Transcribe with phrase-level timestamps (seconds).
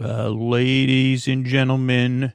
[0.00, 2.32] uh, ladies and gentlemen,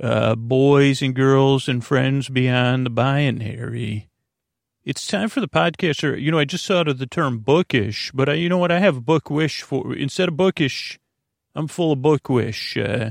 [0.00, 4.08] uh, boys and girls and friends beyond the binary.
[4.84, 6.02] It's time for the podcast.
[6.02, 8.72] Or, you know, I just thought of the term bookish, but I, you know what?
[8.72, 10.98] I have book wish for instead of bookish.
[11.54, 12.76] I'm full of book wish.
[12.76, 13.10] Uh,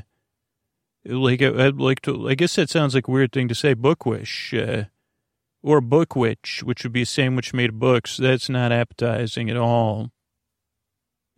[1.06, 2.30] like I, would like to.
[2.30, 3.74] I guess that sounds like a weird thing to say.
[3.74, 4.54] Book wish.
[4.54, 4.86] Uh,
[5.64, 8.18] or book witch, which would be a sandwich made of books.
[8.18, 10.12] That's not appetizing at all.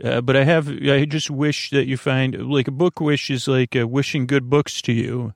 [0.01, 3.47] Uh, but I have, I just wish that you find, like a book wish is
[3.47, 5.33] like uh, wishing good books to you.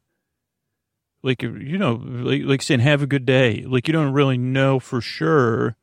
[1.23, 3.65] Like, you know, like, like saying, have a good day.
[3.67, 5.75] Like, you don't really know for sure.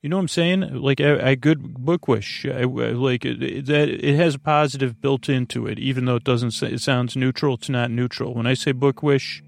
[0.00, 0.80] You know what I'm saying?
[0.80, 2.46] Like, a, a good book wish.
[2.46, 6.62] I, like, it, that it has a positive built into it, even though it doesn't
[6.62, 7.54] it sounds neutral.
[7.54, 8.32] It's not neutral.
[8.34, 9.42] When I say book wish,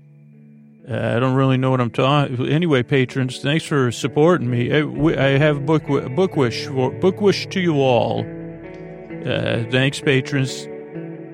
[0.88, 2.46] uh, I don't really know what I'm talking.
[2.46, 4.70] Anyway, patrons, thanks for supporting me.
[4.72, 8.20] I, I have book book wish book wish to you all.
[8.20, 10.68] Uh, thanks, patrons.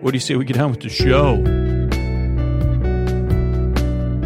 [0.01, 1.43] What do you say we get on with the show?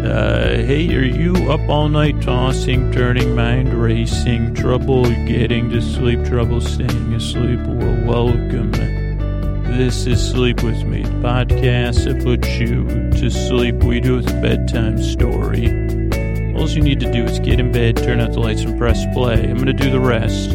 [0.04, 6.22] Uh, hey, are you up all night tossing, turning, mind racing, trouble getting to sleep,
[6.24, 7.60] trouble staying asleep?
[7.60, 9.03] Well, welcome.
[9.64, 12.84] This is Sleep With Me, podcast that puts you
[13.20, 13.76] to sleep.
[13.82, 15.66] We do it with a bedtime story.
[16.54, 19.04] All you need to do is get in bed, turn out the lights, and press
[19.12, 19.42] play.
[19.42, 20.50] I'm going to do the rest.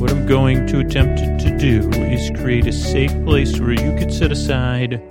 [0.00, 4.10] What I'm going to attempt to do is create a safe place where you can
[4.10, 5.02] set aside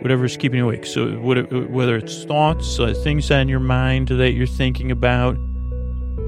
[0.00, 0.86] whatever's keeping you awake.
[0.86, 5.36] So, whether it's thoughts, uh, things on your mind that you're thinking about,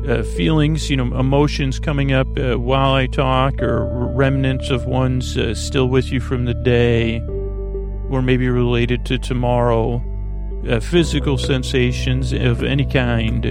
[0.09, 3.84] uh, feelings, you know, emotions coming up uh, while I talk, or
[4.15, 7.20] remnants of ones uh, still with you from the day,
[8.11, 10.03] or maybe related to tomorrow,
[10.69, 13.47] uh, physical sensations of any kind.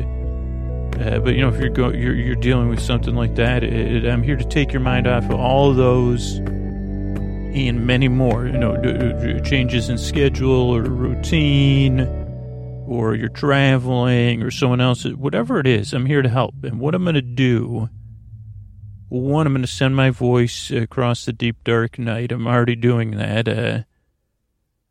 [1.00, 4.04] Uh, but you know, if you're, go- you're you're dealing with something like that, it,
[4.04, 8.48] it, I'm here to take your mind off of all of those and many more.
[8.48, 8.94] You know, d-
[9.34, 12.17] d- changes in schedule or routine
[12.88, 16.56] or you're traveling or someone else, whatever it is, I'm here to help.
[16.64, 17.90] And what I'm going to do,
[19.10, 22.32] one, I'm going to send my voice across the deep, dark night.
[22.32, 23.48] I'm already doing that.
[23.48, 23.84] Uh,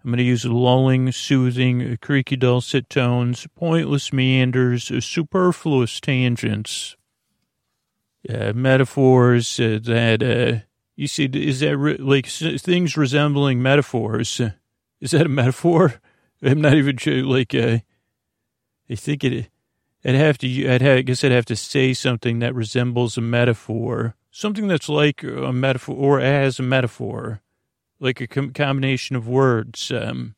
[0.04, 6.96] I'm going to use lulling, soothing, creaky, dulcet tones, pointless meanders, superfluous tangents,
[8.28, 10.64] uh, metaphors uh, that, uh,
[10.96, 14.40] you see, is that re- like things resembling metaphors?
[15.00, 16.00] Is that a metaphor?
[16.42, 17.78] I'm not even sure, like, uh,
[18.88, 19.48] I think it,
[20.04, 23.20] I'd have to, I'd have, I guess I'd have to say something that resembles a
[23.20, 27.40] metaphor, something that's like a metaphor or as a metaphor,
[27.98, 29.90] like a com- combination of words.
[29.90, 30.34] Um,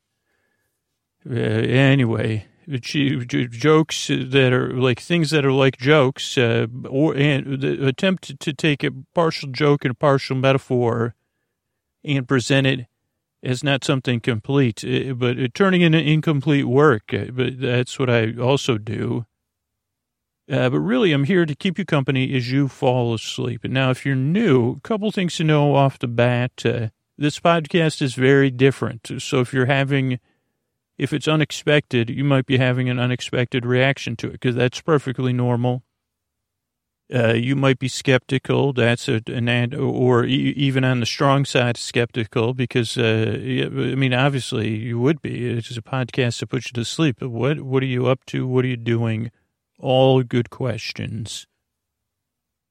[1.29, 7.87] uh, anyway, jokes that are like things that are like jokes, uh, or and the
[7.87, 11.15] attempt to take a partial joke and a partial metaphor
[12.05, 12.87] and present it
[13.43, 17.13] is not something complete, eh, but turning into incomplete work.
[17.13, 19.27] Eh, but that's what I also do.
[20.51, 23.65] Uh, but really, I'm here to keep you company as you fall asleep.
[23.65, 26.65] And now, if you're new, a couple things to know off the bat.
[26.65, 26.89] Uh,
[27.19, 29.11] this podcast is very different.
[29.19, 30.21] So if you're having,
[30.97, 35.33] if it's unexpected, you might be having an unexpected reaction to it because that's perfectly
[35.33, 35.83] normal.
[37.13, 38.75] Uh, you might be skeptical.
[38.75, 44.77] That's a, an or even on the strong side, skeptical because uh, I mean, obviously
[44.77, 45.47] you would be.
[45.49, 47.17] It's a podcast to put you to sleep.
[47.21, 48.47] But what what are you up to?
[48.47, 49.31] What are you doing?
[49.79, 51.47] All good questions.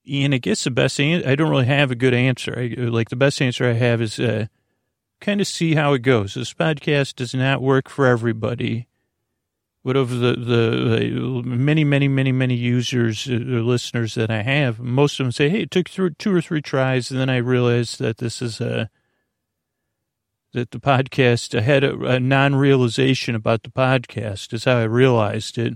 [0.09, 2.54] And I guess the best answer, I don't really have a good answer.
[2.58, 4.46] I, like the best answer I have is uh,
[5.19, 6.36] kind of see how it goes.
[6.36, 8.87] This podcast does not work for everybody
[9.84, 14.80] but of the, the many, many, many, many users or uh, listeners that I have,
[14.80, 17.10] most of them say, hey, it took two or three tries.
[17.10, 18.90] And then I realized that this is a,
[20.54, 25.58] that the podcast, I had a, a non-realization about the podcast is how I realized
[25.58, 25.76] it.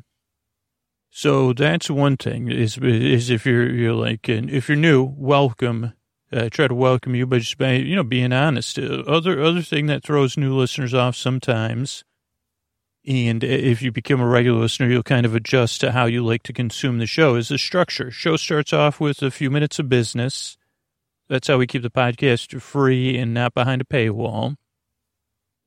[1.09, 5.93] So that's one thing is, is if you're, you're like, if you're new, welcome.
[6.33, 8.79] I try to welcome you by just by, you know, being honest.
[8.79, 12.03] Uh, other, other thing that throws new listeners off sometimes
[13.05, 16.43] and if you become a regular listener, you'll kind of adjust to how you like
[16.43, 17.35] to consume the show.
[17.35, 18.11] Is the structure?
[18.11, 20.57] Show starts off with a few minutes of business.
[21.27, 24.57] That's how we keep the podcast free and not behind a paywall.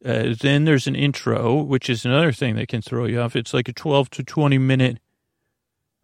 [0.05, 3.35] Uh, then there's an intro, which is another thing that can throw you off.
[3.35, 4.99] It's like a 12 to 20 minute.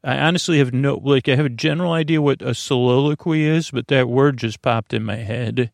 [0.02, 3.88] I honestly have no, like, I have a general idea what a soliloquy is, but
[3.88, 5.70] that word just popped in my head.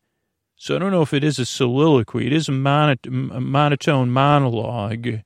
[0.57, 2.27] So I don't know if it is a soliloquy.
[2.27, 5.21] It is a, monot- a monotone monologue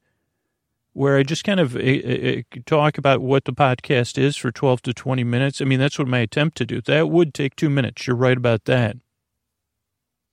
[0.93, 4.95] where I just kind of uh, talk about what the podcast is for 12 to
[4.95, 5.61] 20 minutes.
[5.61, 6.81] I mean, that's what my attempt to do.
[6.81, 8.07] That would take two minutes.
[8.07, 8.97] You're right about that.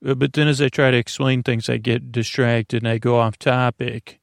[0.06, 3.20] Uh, But then as I try to explain things, I get distracted and I go
[3.20, 4.20] off topic.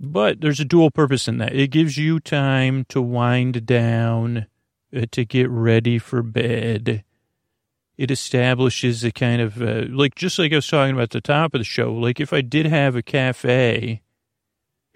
[0.00, 1.54] But there's a dual purpose in that.
[1.54, 4.46] It gives you time to wind down,
[4.94, 7.04] uh, to get ready for bed.
[7.96, 11.20] It establishes a kind of, uh, like, just like I was talking about at the
[11.20, 14.02] top of the show, like if I did have a cafe,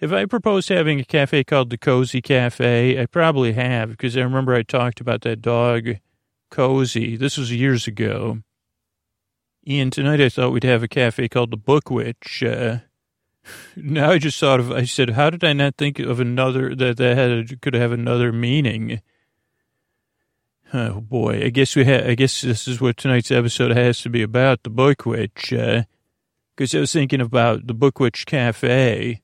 [0.02, 4.22] if I proposed having a cafe called the Cozy Cafe, I probably have, because I
[4.22, 5.98] remember I talked about that dog,
[6.50, 7.16] Cozy.
[7.16, 8.40] This was years ago.
[9.64, 12.42] And tonight I thought we'd have a cafe called the Book Witch.
[12.42, 12.78] Uh,
[13.76, 16.96] now I just thought of, I said, how did I not think of another, that
[16.96, 19.00] that had, could have another meaning?
[20.74, 24.10] Oh boy, I guess we had, I guess this is what tonight's episode has to
[24.10, 25.52] be about, the Book Witch.
[25.52, 25.84] Uh,
[26.56, 29.21] cause I was thinking about the Book Witch Cafe,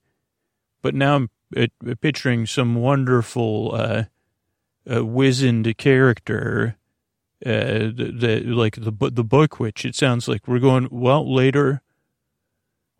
[0.88, 1.66] but now I'm uh,
[2.00, 4.04] picturing some wonderful, uh,
[4.90, 6.78] uh wizened character,
[7.44, 9.84] uh, the, the, like the, the Book Witch.
[9.84, 11.82] It sounds like we're going, well, later,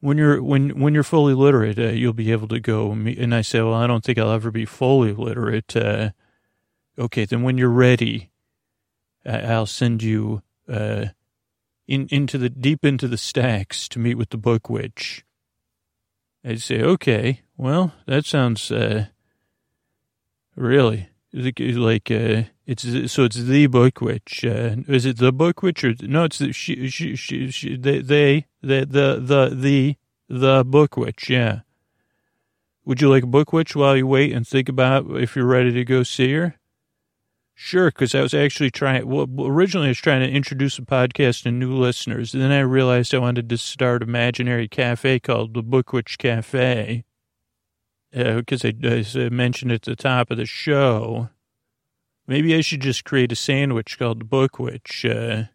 [0.01, 2.93] when you're when when you're fully literate, uh, you'll be able to go.
[2.93, 5.75] And I say, well, I don't think I'll ever be fully literate.
[5.75, 6.11] Uh,
[6.99, 8.33] okay, then when you're ready,
[9.25, 11.07] I'll send you uh,
[11.87, 15.25] in into the deep into the stacks to meet with the book witch.
[16.49, 19.09] I'd say, okay, well, that sounds uh,
[20.57, 24.47] really like uh, it's so it's the book witch.
[24.47, 26.25] Uh, is it the book witch or no?
[26.25, 29.97] It's the she she she, she they they the the the the
[30.31, 31.29] the book witch.
[31.29, 31.61] Yeah.
[32.87, 35.73] Would you like a book witch while you wait and think about if you're ready
[35.73, 36.58] to go see her?
[37.61, 39.05] Sure, because I was actually trying.
[39.09, 42.61] Well, originally I was trying to introduce a podcast to new listeners, and then I
[42.61, 47.05] realized I wanted to start an imaginary cafe called the Book Witch Cafe,
[48.13, 51.31] because I, I mentioned at the top of the show.
[52.29, 55.05] Maybe I should just create a sandwich called the Book Witch.
[55.05, 55.47] Uh,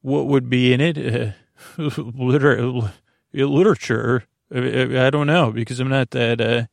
[0.00, 0.96] what would be in it?
[0.96, 1.32] Uh,
[1.76, 2.92] liter-
[3.32, 4.26] literature.
[4.54, 6.68] I, I don't know because I'm not that.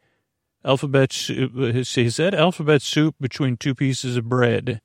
[0.63, 1.51] Uh, alphabet soup.
[1.55, 4.81] Is that alphabet soup between two pieces of bread?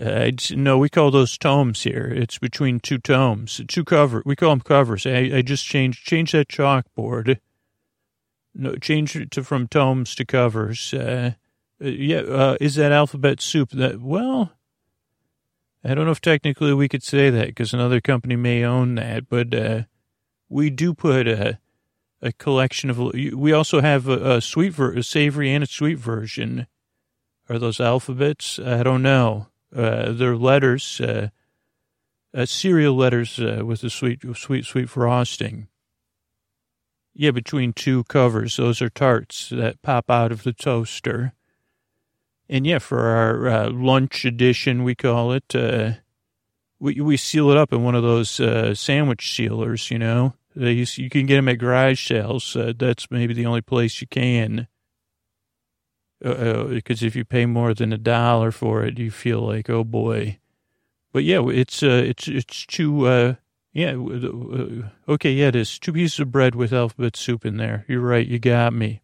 [0.00, 2.12] Uh, no, we call those tomes here.
[2.14, 4.22] It's between two tomes, two cover.
[4.26, 5.06] We call them covers.
[5.06, 7.38] I, I just changed change that chalkboard.
[8.54, 10.92] No, change it to from tomes to covers.
[10.92, 11.34] Uh,
[11.82, 13.70] uh, yeah, uh, is that alphabet soup?
[13.70, 14.52] That well,
[15.84, 19.28] I don't know if technically we could say that because another company may own that,
[19.28, 19.82] but uh,
[20.48, 21.58] we do put a
[22.24, 22.98] a collection of.
[22.98, 26.66] We also have a, a sweet, ver, a savory and a sweet version.
[27.48, 28.58] Are those alphabets?
[28.58, 29.48] I don't know.
[29.74, 31.28] Uh, they're letters, uh,
[32.32, 35.68] uh, cereal letters uh, with a sweet, sweet, sweet frosting.
[37.12, 41.34] Yeah, between two covers, those are tarts that pop out of the toaster.
[42.48, 45.54] And yeah, for our uh, lunch edition, we call it.
[45.54, 45.92] Uh,
[46.80, 48.30] we we seal it up in one of those
[48.78, 49.90] sandwich sealers.
[49.90, 52.54] You know, they use, you can get them at garage sales.
[52.54, 54.68] Uh, that's maybe the only place you can.
[56.20, 60.38] Because if you pay more than a dollar for it, you feel like, oh boy.
[61.12, 63.06] But yeah, it's uh, it's it's two.
[63.06, 63.34] Uh,
[63.72, 67.84] yeah, uh, okay, yeah, it is two pieces of bread with alphabet soup in there.
[67.88, 68.26] You're right.
[68.26, 69.02] You got me.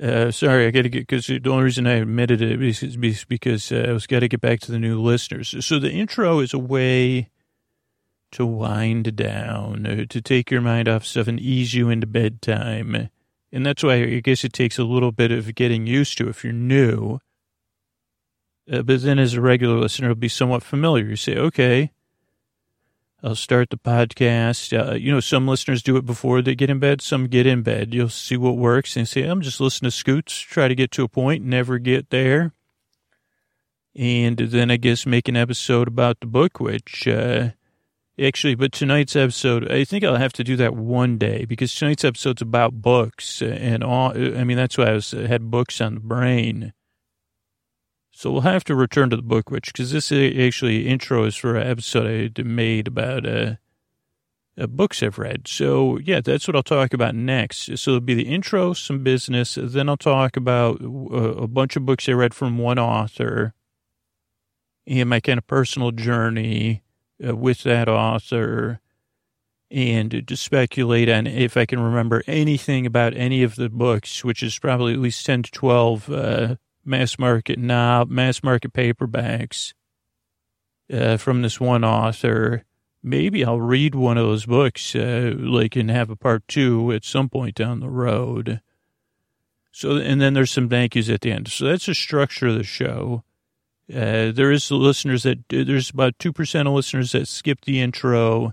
[0.00, 3.72] Uh, sorry, I got to get because the only reason I admitted it is because
[3.72, 5.54] uh, I was got to get back to the new listeners.
[5.64, 7.30] So the intro is a way
[8.32, 13.08] to wind down, uh, to take your mind off stuff and ease you into bedtime,
[13.52, 16.44] and that's why I guess it takes a little bit of getting used to if
[16.44, 17.20] you're new.
[18.70, 21.06] Uh, but then, as a regular listener, it'll be somewhat familiar.
[21.06, 21.92] You say, okay.
[23.20, 24.78] I'll start the podcast.
[24.78, 27.00] Uh, you know, some listeners do it before they get in bed.
[27.00, 27.92] Some get in bed.
[27.92, 31.02] You'll see what works and say, I'm just listening to Scoots, try to get to
[31.02, 32.52] a point, never get there.
[33.96, 37.50] And then I guess make an episode about the book, which, uh,
[38.20, 42.04] actually, but tonight's episode, I think I'll have to do that one day because tonight's
[42.04, 44.12] episode's about books and all.
[44.16, 46.72] I mean, that's why I was, had books on the brain.
[48.10, 51.54] So we'll have to return to the book, which because this actually intro is for
[51.54, 53.54] an episode I made about uh,
[54.58, 55.46] uh, books I've read.
[55.46, 57.78] So yeah, that's what I'll talk about next.
[57.78, 59.56] So it'll be the intro, some business.
[59.60, 63.54] Then I'll talk about uh, a bunch of books I read from one author
[64.84, 66.82] and my kind of personal journey
[67.26, 68.80] uh, with that author,
[69.70, 74.42] and to speculate on if I can remember anything about any of the books, which
[74.42, 76.10] is probably at least ten to twelve.
[76.10, 79.74] Uh, mass market knob, mass market paperbacks
[80.90, 82.64] uh, from this one author.
[83.02, 87.04] Maybe I'll read one of those books, uh, like, and have a part two at
[87.04, 88.62] some point down the road.
[89.70, 91.48] So, and then there's some thank yous at the end.
[91.48, 93.22] So that's the structure of the show.
[93.90, 98.52] Uh, there is listeners that there's about two percent of listeners that skip the intro,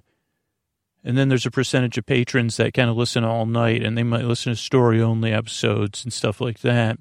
[1.04, 4.04] and then there's a percentage of patrons that kind of listen all night, and they
[4.04, 6.98] might listen to story only episodes and stuff like that.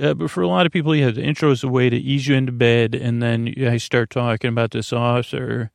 [0.00, 2.26] Uh, but for a lot of people, yeah, the intro is a way to ease
[2.26, 5.70] you into bed, and then I start talking about this author,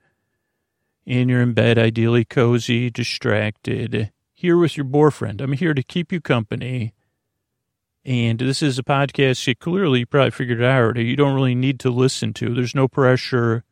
[1.05, 5.39] and you're in bed, ideally cozy, distracted, here with your boyfriend.
[5.39, 6.93] I'm here to keep you company
[8.07, 11.89] and this is a podcast you clearly probably figured out you don't really need to
[11.89, 12.55] listen to.
[12.55, 13.65] There's no pressure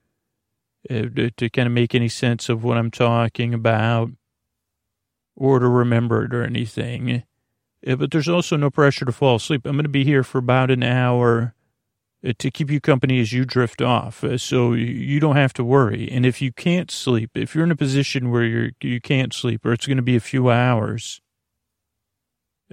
[0.89, 1.03] uh,
[1.37, 4.09] to, kind of make any sense of what I'm talking about
[5.37, 7.23] or to remember it or anything.
[7.87, 9.65] Uh, but there's also no pressure to fall asleep.
[9.65, 11.55] I'm going to be here for about an hour
[12.27, 14.21] uh, to keep you company as you drift off.
[14.35, 16.09] So you don't have to worry.
[16.11, 19.65] And if you can't sleep, if you're in a position where you're, you can't sleep
[19.65, 21.21] or it's going to be a few hours,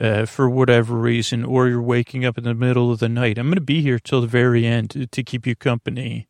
[0.01, 3.47] uh, for whatever reason, or you're waking up in the middle of the night, I'm
[3.47, 6.29] going to be here till the very end to, keep you company.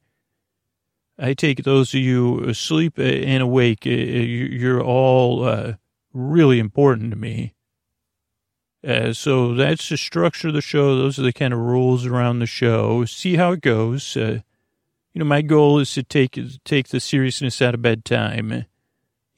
[1.18, 5.74] I take those of you asleep and awake, uh, you're all uh,
[6.12, 7.54] really important to me.
[8.84, 10.96] Uh, so that's the structure of the show.
[10.96, 13.04] Those are the kind of rules around the show.
[13.04, 14.16] See how it goes.
[14.16, 14.40] Uh,
[15.12, 18.64] you know, my goal is to take take the seriousness out of bedtime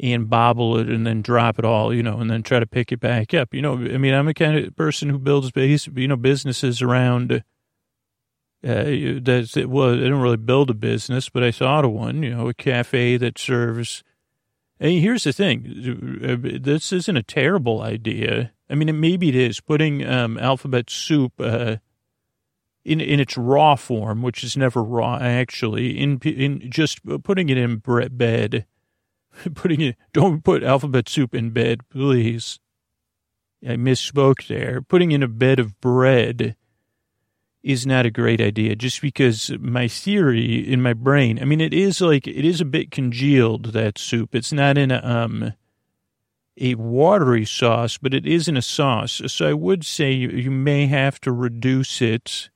[0.01, 2.91] and bobble it and then drop it all, you know, and then try to pick
[2.91, 3.55] it back up.
[3.55, 7.45] You know, I mean, I'm a kind of person who builds, you know, businesses around.
[8.67, 8.85] Uh,
[9.21, 9.69] that's it.
[9.69, 12.23] Well, I didn't really build a business, but I thought of one.
[12.23, 14.03] You know, a cafe that serves.
[14.81, 15.63] And here's the thing:
[16.63, 18.53] this isn't a terrible idea.
[18.69, 21.77] I mean, maybe it is putting um, alphabet soup uh,
[22.85, 25.99] in in its raw form, which is never raw actually.
[25.99, 28.67] In in just putting it in bread bed
[29.55, 32.59] putting it, don't put alphabet soup in bed, please.
[33.67, 34.83] I misspoke there.
[34.83, 36.57] Putting in a bed of bread
[37.63, 41.73] is not a great idea just because my theory in my brain, I mean, it
[41.73, 44.35] is like, it is a bit congealed, that soup.
[44.35, 45.55] It's not in a, um,
[46.59, 49.23] a watery sauce, but it is in a sauce.
[49.27, 52.51] So I would say you, you may have to reduce it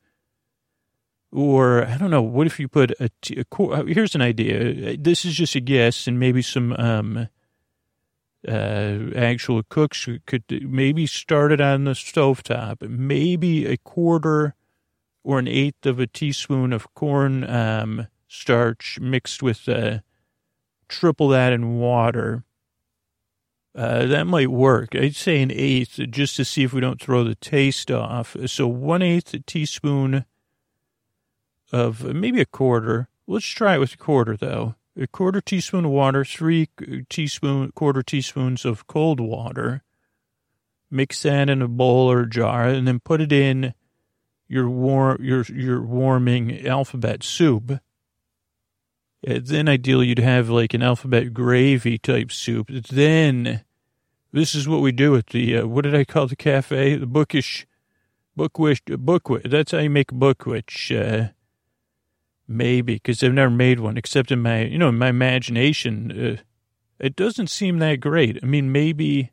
[1.33, 2.23] or I don't know.
[2.23, 4.97] What if you put a, a, uh, here's an idea.
[4.97, 7.29] This is just a guess, and maybe some um,
[8.47, 12.89] uh, actual cooks could maybe start it on the stovetop.
[12.89, 14.55] Maybe a quarter
[15.25, 19.99] or an eighth of a teaspoon of corn um, starch mixed with uh,
[20.89, 22.45] triple that in water.
[23.75, 24.95] Uh, that might work.
[24.95, 28.35] I'd say an eighth just to see if we don't throw the taste off.
[28.47, 30.25] So one eighth teaspoon
[31.73, 33.09] of maybe a quarter.
[33.27, 34.75] Let's try it with a quarter though.
[34.97, 36.69] A quarter teaspoon of water, three
[37.09, 39.83] teaspoon, quarter teaspoons of cold water.
[40.91, 43.75] Mix that in a bowl or jar, and then put it in
[44.49, 47.81] your warm, your your warming alphabet soup.
[49.23, 52.69] And then ideally you'd have like an alphabet gravy type soup.
[52.69, 53.63] Then
[54.33, 56.97] this is what we do at the uh, what did I call the cafe?
[56.97, 57.67] The bookish,
[58.37, 59.51] bookwish, bookwish.
[59.51, 60.91] That's how you make bookwish.
[60.91, 61.29] Uh,
[62.50, 66.38] Maybe, because I've never made one, except in my, you know, in my imagination.
[66.38, 66.43] Uh,
[66.99, 68.38] it doesn't seem that great.
[68.43, 69.33] I mean, maybe,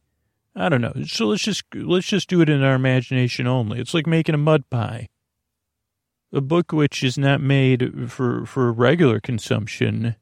[0.53, 0.93] I don't know.
[1.05, 3.79] So let's just, let's just do it in our imagination only.
[3.79, 5.07] It's like making a mud pie.
[6.33, 10.17] A book which is not made for, for regular consumption.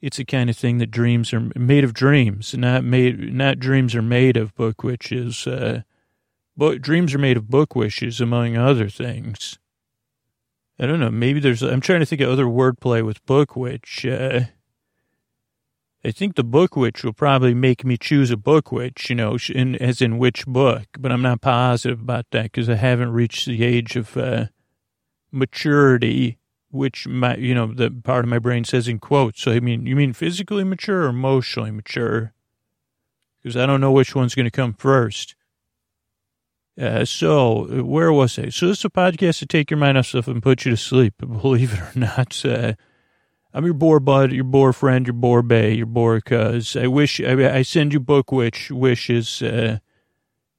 [0.00, 3.96] It's a kind of thing that dreams are made of dreams, not made, not dreams
[3.96, 5.44] are made of book witches.
[5.46, 5.82] Uh,
[6.56, 9.58] but dreams are made of book wishes, among other things.
[10.78, 11.10] I don't know.
[11.10, 11.62] Maybe there's.
[11.62, 14.04] I'm trying to think of other wordplay with book which.
[14.04, 14.40] Uh,
[16.04, 19.36] I think the book which will probably make me choose a book which, you know,
[19.52, 23.46] in, as in which book, but I'm not positive about that because I haven't reached
[23.46, 24.46] the age of uh,
[25.32, 26.38] maturity,
[26.70, 29.42] which my, you know, the part of my brain says in quotes.
[29.42, 32.32] So, I mean, you mean physically mature or emotionally mature?
[33.42, 35.34] Because I don't know which one's going to come first.
[36.80, 38.50] Uh, so where was I?
[38.50, 40.76] So this is a podcast to take your mind off stuff and put you to
[40.76, 41.14] sleep.
[41.18, 42.74] Believe it or not, uh,
[43.54, 46.76] I'm your bore bud, your bore friend, your bore bay, your bore cuz.
[46.76, 49.40] I wish I, I, send you book witch wishes.
[49.40, 49.78] Uh,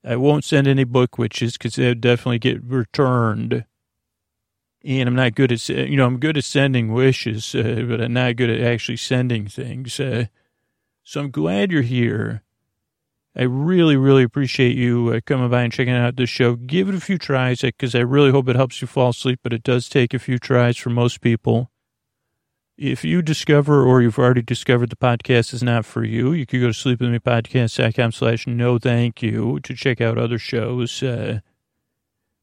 [0.03, 3.65] I won't send any book witches because they'll definitely get returned.
[4.83, 8.13] And I'm not good at, you know, I'm good at sending wishes, uh, but I'm
[8.13, 9.99] not good at actually sending things.
[9.99, 10.25] Uh,
[11.03, 12.41] so I'm glad you're here.
[13.39, 16.55] I really, really appreciate you uh, coming by and checking out this show.
[16.55, 19.53] Give it a few tries because I really hope it helps you fall asleep, but
[19.53, 21.69] it does take a few tries for most people.
[22.77, 26.61] If you discover or you've already discovered the podcast is not for you, you could
[26.61, 31.03] go to sleepwithmepodcast.com slash no thank you to check out other shows.
[31.03, 31.41] Uh,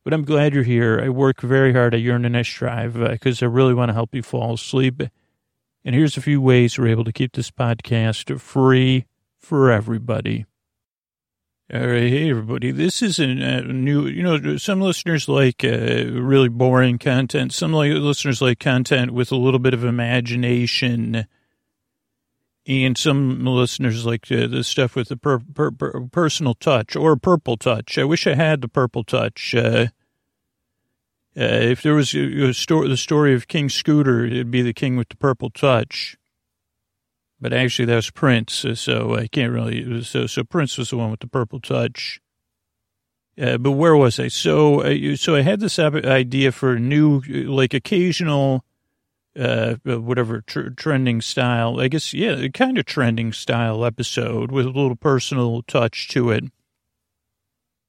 [0.05, 1.01] But I'm glad you're here.
[1.03, 4.15] I work very hard I at Uranus Drive because uh, I really want to help
[4.15, 5.03] you fall asleep.
[5.85, 9.07] And here's a few ways we're able to keep this podcast free
[9.39, 10.47] for everybody.
[11.73, 12.73] All right, hey everybody.
[12.73, 17.55] This is a, a new, you know, some listeners like uh, really boring content.
[17.55, 21.27] Some like, listeners like content with a little bit of imagination,
[22.67, 27.13] and some listeners like uh, the stuff with the per, per, per, personal touch or
[27.13, 27.97] a purple touch.
[27.97, 29.55] I wish I had the purple touch.
[29.55, 29.87] Uh,
[31.35, 34.75] uh if there was a, a story, the story of King Scooter, it'd be the
[34.75, 36.19] king with the purple touch
[37.45, 40.03] but actually that was Prince, uh, so I can't really.
[40.03, 42.19] So so Prince was the one with the purple touch.
[43.39, 44.29] Uh, but where was I?
[44.29, 48.65] So uh, so I had this idea for a new, like occasional,
[49.39, 51.81] uh, uh, whatever tr- trending style.
[51.81, 56.45] I guess yeah, kind of trending style episode with a little personal touch to it.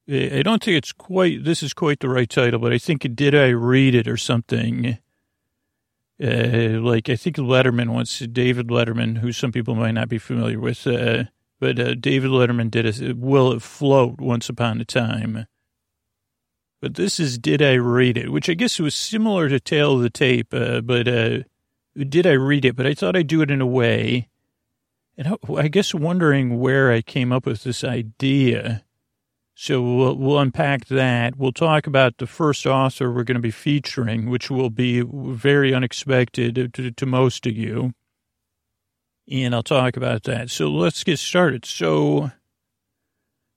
[0.06, 1.44] I don't think it's quite.
[1.44, 4.98] This is quite the right title, but I think did I read it or something
[6.22, 10.58] uh, like I think Letterman once, David Letterman, who some people might not be familiar
[10.58, 11.24] with, uh,
[11.60, 15.46] but uh, David Letterman did a Will It Float once upon a time.
[16.80, 20.02] But this is Did I Read It, which I guess was similar to Tale of
[20.02, 21.40] the Tape, uh, but uh,
[21.96, 22.76] Did I Read It?
[22.76, 24.28] But I thought I'd do it in a way,
[25.18, 28.84] and I guess wondering where I came up with this idea.
[29.58, 31.38] So we'll, we'll, unpack that.
[31.38, 35.72] We'll talk about the first author we're going to be featuring, which will be very
[35.72, 37.94] unexpected to, to most of you.
[39.30, 40.50] And I'll talk about that.
[40.50, 41.64] So let's get started.
[41.64, 42.30] So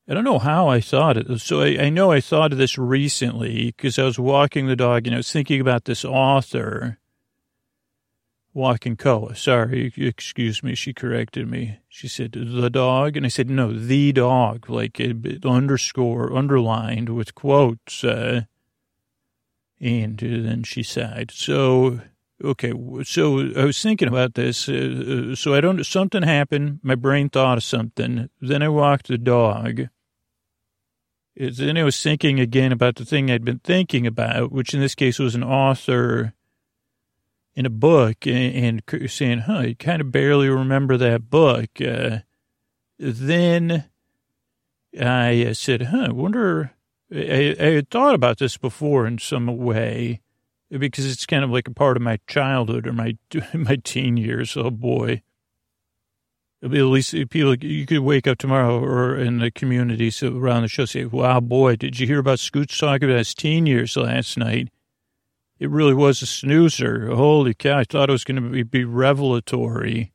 [0.07, 1.41] I don't know how I thought it.
[1.41, 5.05] So I, I know I thought of this recently because I was walking the dog
[5.05, 6.97] and I was thinking about this author
[8.53, 9.35] walking Koa.
[9.35, 10.75] Sorry, excuse me.
[10.75, 11.79] She corrected me.
[11.87, 13.15] She said, the dog.
[13.15, 15.01] And I said, no, the dog, like
[15.45, 18.03] underscore, underlined with quotes.
[18.03, 18.41] Uh,
[19.79, 21.31] and then she sighed.
[21.31, 22.01] So,
[22.43, 22.73] okay.
[23.03, 24.67] So I was thinking about this.
[24.67, 26.79] Uh, uh, so I don't, something happened.
[26.83, 28.29] My brain thought of something.
[28.41, 29.87] Then I walked the dog.
[31.35, 34.95] Then I was thinking again about the thing I'd been thinking about, which in this
[34.95, 36.33] case was an author
[37.59, 41.69] in a book and, and saying, huh, you kind of barely remember that book.
[41.85, 42.19] Uh,
[42.97, 43.83] then
[44.97, 46.71] I uh, said, huh, I wonder,
[47.13, 50.21] I, I, had thought about this before in some way
[50.69, 53.17] because it's kind of like a part of my childhood or my,
[53.53, 54.55] my teen years.
[54.55, 55.21] Oh boy.
[56.63, 60.69] At least people, you could wake up tomorrow or in the community so around the
[60.69, 64.37] show say, wow, boy, did you hear about Scoots talking about his teen years last
[64.37, 64.69] night?
[65.59, 67.13] It really was a snoozer.
[67.13, 67.79] Holy cow.
[67.79, 70.13] I thought it was going to be, be revelatory.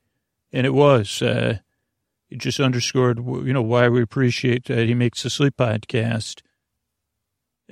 [0.53, 1.21] And it was.
[1.21, 1.59] Uh,
[2.31, 6.41] it just underscored, you know, why we appreciate that he makes a sleep podcast.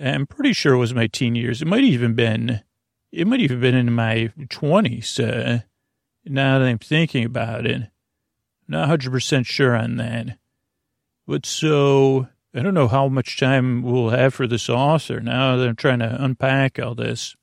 [0.01, 1.63] I'm pretty sure it was my teen years.
[1.63, 2.63] It might even been,
[3.11, 5.19] it might even been in my 20s.
[5.19, 5.63] Uh,
[6.25, 7.91] now that I'm thinking about it,
[8.69, 10.39] not 100% sure on that.
[11.27, 15.69] But so, I don't know how much time we'll have for this author now that
[15.69, 17.35] I'm trying to unpack all this.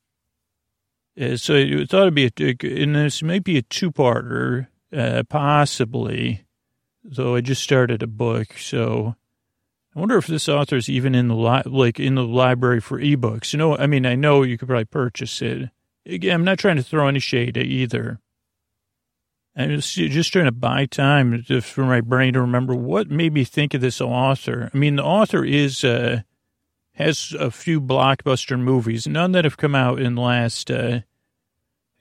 [1.19, 6.45] Uh, so I thought it'd be, a, and this may be a two-parter, uh, possibly,
[7.03, 8.53] though I just started a book.
[8.57, 9.15] So
[9.95, 12.99] I wonder if this author is even in the li- like in the library for
[12.99, 13.51] ebooks.
[13.51, 15.69] You know, I mean, I know you could probably purchase it.
[16.05, 18.19] Again, I'm not trying to throw any shade at either.
[19.55, 23.33] I'm just, just trying to buy time just for my brain to remember what made
[23.33, 24.69] me think of this author.
[24.73, 26.21] I mean, the author is uh,
[26.93, 31.01] has a few blockbuster movies, none that have come out in the last uh,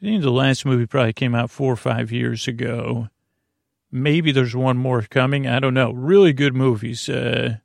[0.01, 3.09] I think the last movie probably came out four or five years ago.
[3.91, 5.47] Maybe there's one more coming.
[5.49, 5.91] I don't know.
[5.91, 7.57] Really good movies, uh,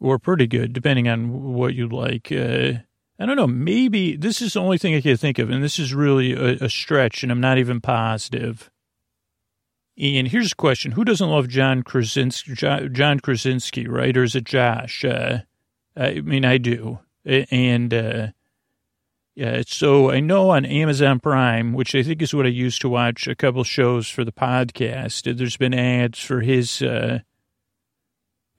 [0.00, 2.32] or pretty good, depending on what you like.
[2.32, 2.72] Uh,
[3.18, 3.46] I don't know.
[3.46, 6.64] Maybe this is the only thing I can think of, and this is really a,
[6.64, 8.70] a stretch, and I'm not even positive.
[9.96, 12.54] And here's a question: Who doesn't love John Krasinski?
[12.56, 14.16] John Krasinski, right?
[14.16, 15.04] Or is it Josh?
[15.04, 15.40] Uh,
[15.96, 17.94] I mean, I do, and.
[17.94, 18.26] Uh,
[19.34, 22.88] yeah, so I know on Amazon Prime, which I think is what I used to
[22.88, 27.20] watch a couple shows for the podcast, there's been ads for his uh,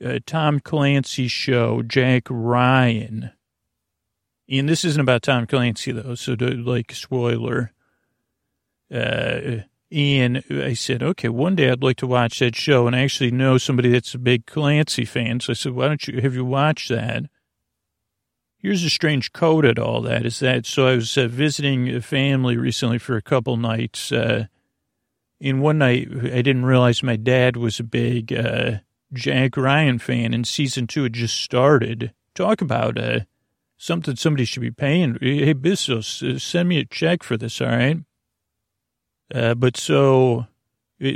[0.03, 3.31] uh, Tom Clancy show, Jack Ryan.
[4.49, 7.71] And this isn't about Tom Clancy, though, so to, like, spoiler.
[8.93, 9.61] Uh,
[9.91, 12.85] and I said, okay, one day I'd like to watch that show.
[12.85, 15.39] And I actually know somebody that's a big Clancy fan.
[15.39, 17.23] So I said, why don't you, have you watched that?
[18.65, 20.65] Here's a strange code at all that is that.
[20.65, 24.12] So I was uh, visiting a family recently for a couple nights.
[24.12, 24.47] Uh,
[25.39, 28.78] in one night, I didn't realize my dad was a big uh,
[29.13, 32.12] Jack Ryan fan, and season two had just started.
[32.34, 33.19] Talk about uh,
[33.78, 35.19] something somebody should be paying.
[35.21, 37.99] Hey, Bezos, send me a check for this, all right?
[39.32, 40.47] Uh, but so,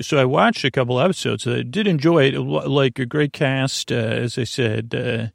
[0.02, 1.48] so I watched a couple episodes.
[1.48, 5.32] I did enjoy it, like a great cast, uh, as I said.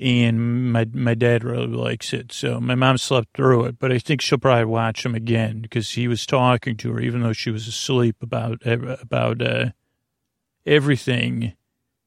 [0.00, 2.32] Uh, and my my dad really likes it.
[2.32, 5.92] So my mom slept through it, but I think she'll probably watch him again because
[5.92, 9.70] he was talking to her even though she was asleep about about uh,
[10.66, 11.54] everything.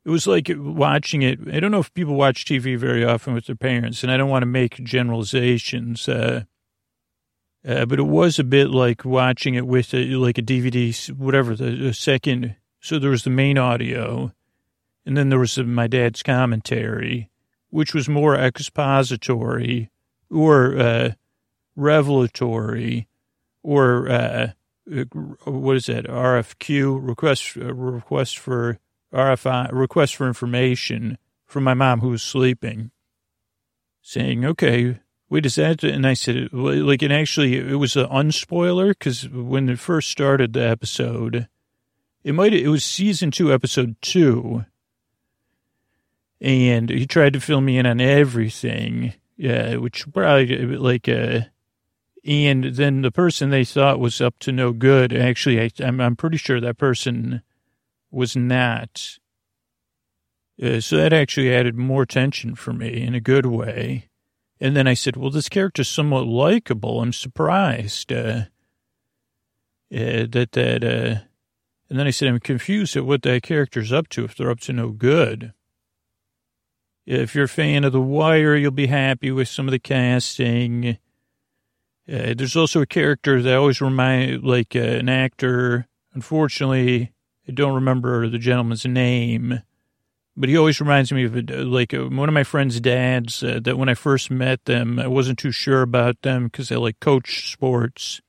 [0.03, 1.39] It was like watching it.
[1.51, 4.29] I don't know if people watch TV very often with their parents, and I don't
[4.29, 6.09] want to make generalizations.
[6.09, 6.43] Uh,
[7.67, 11.55] uh, but it was a bit like watching it with a, like a DVD, whatever
[11.55, 12.55] the, the second.
[12.79, 14.31] So there was the main audio,
[15.05, 17.30] and then there was my dad's commentary
[17.71, 19.89] which was more expository
[20.29, 21.11] or uh,
[21.75, 23.07] revelatory
[23.63, 24.51] or uh,
[25.45, 28.79] what is that RFQ request uh, request for
[29.13, 32.91] RFI request for information from my mom who was sleeping,
[34.01, 38.89] saying, "Okay, wait, is that?" And I said, "Like, and actually, it was an unspoiler
[38.89, 41.47] because when it first started the episode,
[42.23, 44.65] it might it was season two, episode two."
[46.41, 49.13] And he tried to fill me in on everything.
[49.37, 51.41] Yeah, which probably like uh,
[52.25, 55.13] and then the person they thought was up to no good.
[55.13, 57.41] Actually, I, I'm I'm pretty sure that person
[58.09, 59.17] was not.
[60.61, 64.09] Uh, so that actually added more tension for me in a good way.
[64.59, 67.01] And then I said, "Well, this character's somewhat likable.
[67.01, 68.45] I'm surprised uh,
[69.91, 71.21] uh, that that." Uh,
[71.89, 74.23] and then I said, "I'm confused at what that character's up to.
[74.23, 75.53] If they're up to no good."
[77.05, 80.97] If you're a fan of The Wire, you'll be happy with some of the casting.
[82.11, 85.87] Uh, there's also a character that always remind like uh, an actor.
[86.13, 87.11] Unfortunately,
[87.47, 89.61] I don't remember the gentleman's name,
[90.37, 93.43] but he always reminds me of like uh, one of my friend's dads.
[93.43, 96.75] Uh, that when I first met them, I wasn't too sure about them because they
[96.75, 98.21] like coach sports,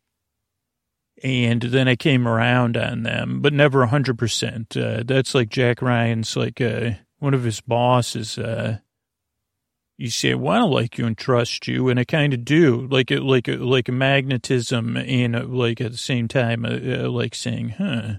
[1.22, 4.76] and then I came around on them, but never hundred percent.
[4.76, 8.78] Uh, that's like Jack Ryan's like uh, one of his bosses, uh,
[9.96, 11.88] you say, well, I don't like you and trust you.
[11.88, 15.80] And I kind of do like it, like, a, like a magnetism and uh, like
[15.80, 18.14] at the same time, uh, uh, like saying, huh,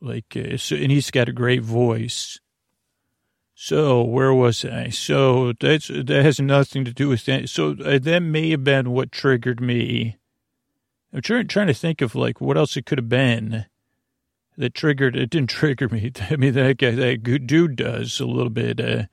[0.00, 2.40] like, uh, so, and he's got a great voice.
[3.54, 4.88] So where was I?
[4.88, 7.48] So that's, that has nothing to do with that.
[7.48, 10.18] So uh, that may have been what triggered me.
[11.12, 13.66] I'm trying, trying to think of like what else it could have been
[14.60, 16.12] that triggered, it didn't trigger me.
[16.30, 19.04] I mean, that guy, that dude does a little bit, uh,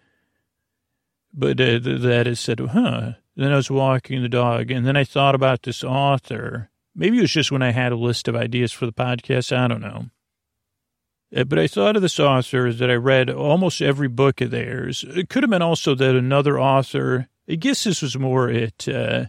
[1.34, 3.14] but uh, that has said, huh.
[3.36, 6.72] Then I was walking the dog, and then I thought about this author.
[6.96, 9.56] Maybe it was just when I had a list of ideas for the podcast.
[9.56, 10.08] I don't know.
[11.36, 15.06] Uh, but I thought of this author that I read almost every book of theirs.
[15.08, 19.26] It could have been also that another author, I guess this was more it, uh,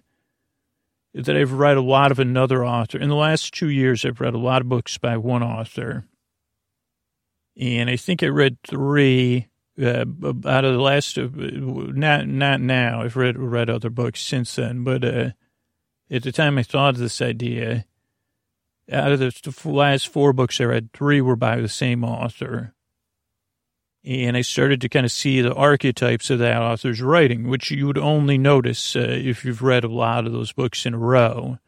[1.14, 2.98] that I've read a lot of another author.
[2.98, 6.04] In the last two years, I've read a lot of books by one author.
[7.56, 9.48] And I think I read three
[9.80, 10.04] uh,
[10.44, 13.02] out of the last, uh, not not now.
[13.02, 15.30] I've read read other books since then, but uh,
[16.10, 17.84] at the time I thought of this idea,
[18.90, 22.74] out of the last four books I read, three were by the same author.
[24.08, 27.86] And I started to kind of see the archetypes of that author's writing, which you
[27.86, 31.58] would only notice uh, if you've read a lot of those books in a row.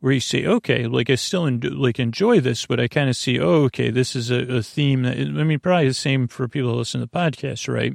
[0.00, 3.16] Where you say, okay, like I still en- like enjoy this, but I kind of
[3.16, 6.46] see, oh, okay, this is a, a theme that I mean, probably the same for
[6.46, 7.94] people who listen to the podcast, right?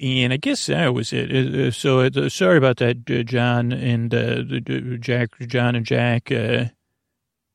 [0.00, 1.74] And I guess that was it.
[1.74, 4.42] So uh, sorry about that, uh, John and uh,
[4.98, 6.32] Jack, John and Jack.
[6.32, 6.64] Uh,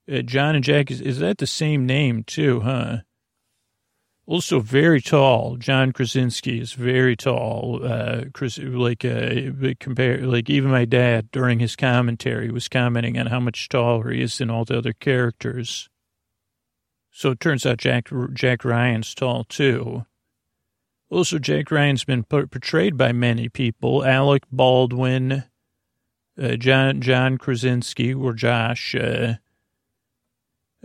[0.10, 3.00] uh, John and Jack is, is that the same name too, huh?
[4.30, 5.56] Also very tall.
[5.56, 7.80] John Krasinski is very tall.
[7.84, 13.26] Uh, Chris, like, uh, compare, like even my dad during his commentary was commenting on
[13.26, 15.90] how much taller he is than all the other characters.
[17.10, 20.06] So it turns out Jack, Jack Ryan's tall too.
[21.10, 24.06] Also, Jack Ryan's been portrayed by many people.
[24.06, 25.46] Alec Baldwin,
[26.40, 29.38] uh, John, John Krasinski, or Josh, uh,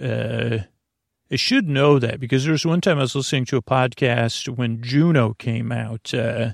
[0.02, 0.60] uh,
[1.30, 4.48] I should know that because there was one time I was listening to a podcast
[4.48, 6.52] when Juno came out, uh,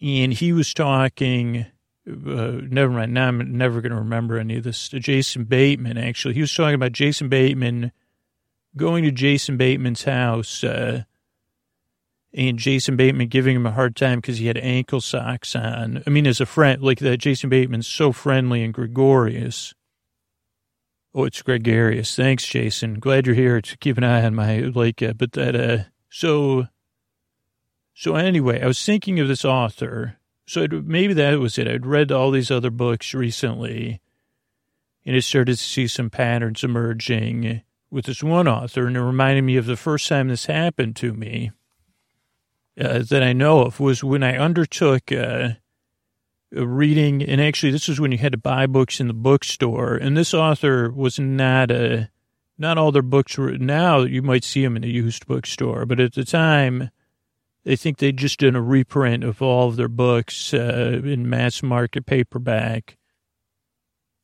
[0.00, 1.66] and he was talking.
[2.06, 3.14] Uh, never mind.
[3.14, 4.88] Now I'm never going to remember any of this.
[4.88, 7.92] Jason Bateman, actually, he was talking about Jason Bateman
[8.76, 11.04] going to Jason Bateman's house, uh,
[12.32, 16.02] and Jason Bateman giving him a hard time because he had ankle socks on.
[16.06, 19.74] I mean, as a friend, like that, Jason Bateman's so friendly and gregarious
[21.14, 22.16] Oh, it's gregarious.
[22.16, 22.98] Thanks, Jason.
[22.98, 25.02] Glad you're here to keep an eye on my like.
[25.02, 26.66] Uh, but that uh, so
[27.94, 30.16] So anyway, I was thinking of this author.
[30.46, 31.68] So it, maybe that was it.
[31.68, 34.00] I'd read all these other books recently,
[35.06, 39.42] and I started to see some patterns emerging with this one author, and it reminded
[39.42, 41.52] me of the first time this happened to me
[42.78, 45.50] uh, that I know of was when I undertook uh,
[46.54, 50.16] reading, and actually this was when you had to buy books in the bookstore, and
[50.16, 52.10] this author was not a,
[52.58, 56.00] not all their books were, now you might see them in a used bookstore, but
[56.00, 56.90] at the time,
[57.66, 61.62] I think they just did a reprint of all of their books uh, in mass
[61.62, 62.98] market paperback.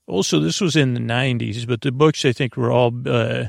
[0.07, 3.47] Also, this was in the 90s, but the books I think were all uh,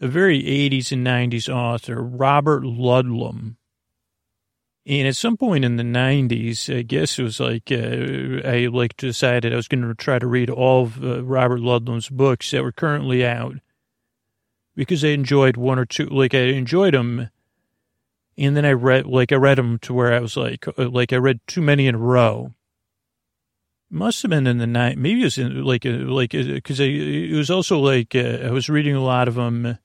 [0.00, 3.56] a very 80s and 90s author, Robert Ludlum.
[4.88, 8.96] And at some point in the 90s, I guess it was like, uh, I like
[8.96, 12.62] decided I was going to try to read all of uh, Robert Ludlum's books that
[12.62, 13.56] were currently out
[14.74, 17.28] because I enjoyed one or two, like I enjoyed them.
[18.38, 21.12] And then I read, like I read them to where I was like, uh, like
[21.12, 22.54] I read too many in a row.
[23.90, 26.84] Must have been in the night, maybe it was in like, uh, like, because uh,
[26.84, 29.76] it was also like, uh, I was reading a lot of them,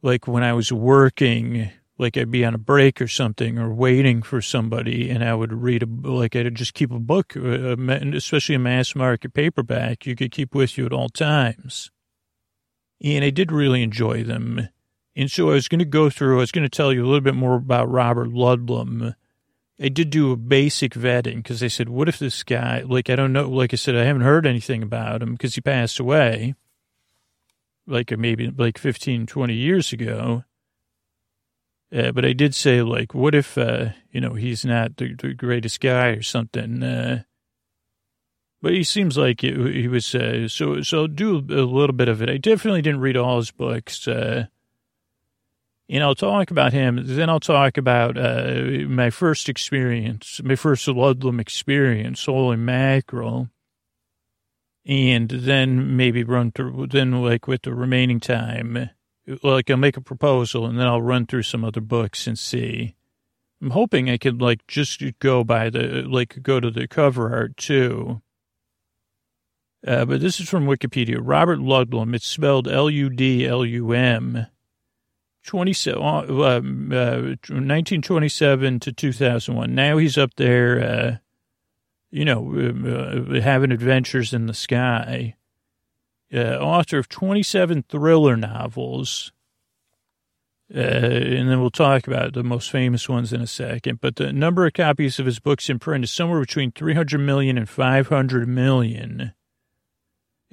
[0.00, 4.22] like when I was working like I'd be on a break or something or waiting
[4.22, 7.76] for somebody and I would read a, like I'd just keep a book, uh,
[8.14, 11.90] especially a mass market paperback you could keep with you at all times.
[13.02, 14.68] And I did really enjoy them.
[15.14, 17.06] And so I was going to go through, I was going to tell you a
[17.06, 19.14] little bit more about Robert Ludlum.
[19.80, 23.16] I did do a basic vetting because I said, what if this guy, like, I
[23.16, 26.54] don't know, like I said, I haven't heard anything about him because he passed away,
[27.86, 30.44] like maybe like 15, 20 years ago.
[31.94, 35.34] Uh, but I did say, like, what if, uh, you know, he's not the, the
[35.34, 36.82] greatest guy or something?
[36.82, 37.24] Uh,
[38.62, 42.08] but he seems like it, he was, uh, so, so I'll do a little bit
[42.08, 42.30] of it.
[42.30, 44.08] I definitely didn't read all his books.
[44.08, 44.46] Uh,
[45.90, 46.98] and I'll talk about him.
[47.02, 53.50] Then I'll talk about uh, my first experience, my first Ludlum experience, holy mackerel.
[54.86, 58.90] And then maybe run through, then like with the remaining time,
[59.42, 62.94] like I'll make a proposal and then I'll run through some other books and see.
[63.60, 67.56] I'm hoping I could like just go by the like go to the cover art
[67.56, 68.22] too.
[69.86, 71.18] Uh, but this is from Wikipedia.
[71.20, 72.14] Robert Ludlum.
[72.14, 74.46] It's spelled L-U-D-L-U-M.
[75.44, 79.74] 27, uh, uh, 1927 to 2001.
[79.74, 81.16] Now he's up there, uh,
[82.12, 85.34] you know, uh, having adventures in the sky
[86.32, 89.32] uh, author of 27 thriller novels.
[90.74, 94.00] Uh, and then we'll talk about the most famous ones in a second.
[94.00, 97.58] But the number of copies of his books in print is somewhere between 300 million
[97.58, 99.34] and 500 million.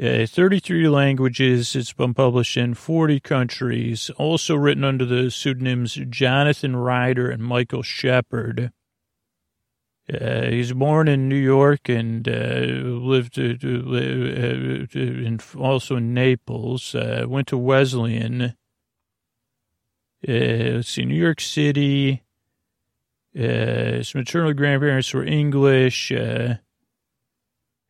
[0.02, 1.76] Uh, 33 languages.
[1.76, 4.10] It's been published in 40 countries.
[4.18, 8.72] Also written under the pseudonyms Jonathan Ryder and Michael Shepherd.
[10.12, 16.96] Uh, he's born in New York and uh, lived uh, in, also in Naples.
[16.96, 18.42] Uh, went to Wesleyan.
[18.42, 18.54] Uh,
[20.28, 22.24] let's see, New York City.
[23.38, 26.08] Uh, his maternal grandparents were English.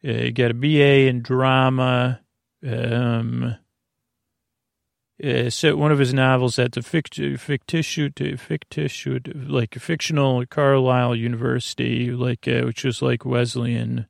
[0.01, 2.19] He got a BA in drama.
[2.67, 3.55] Um,
[5.23, 12.47] uh, set one of his novels at the fictitious, fictitious, like fictional Carlisle University, like
[12.47, 14.07] uh, which was like Wesleyan.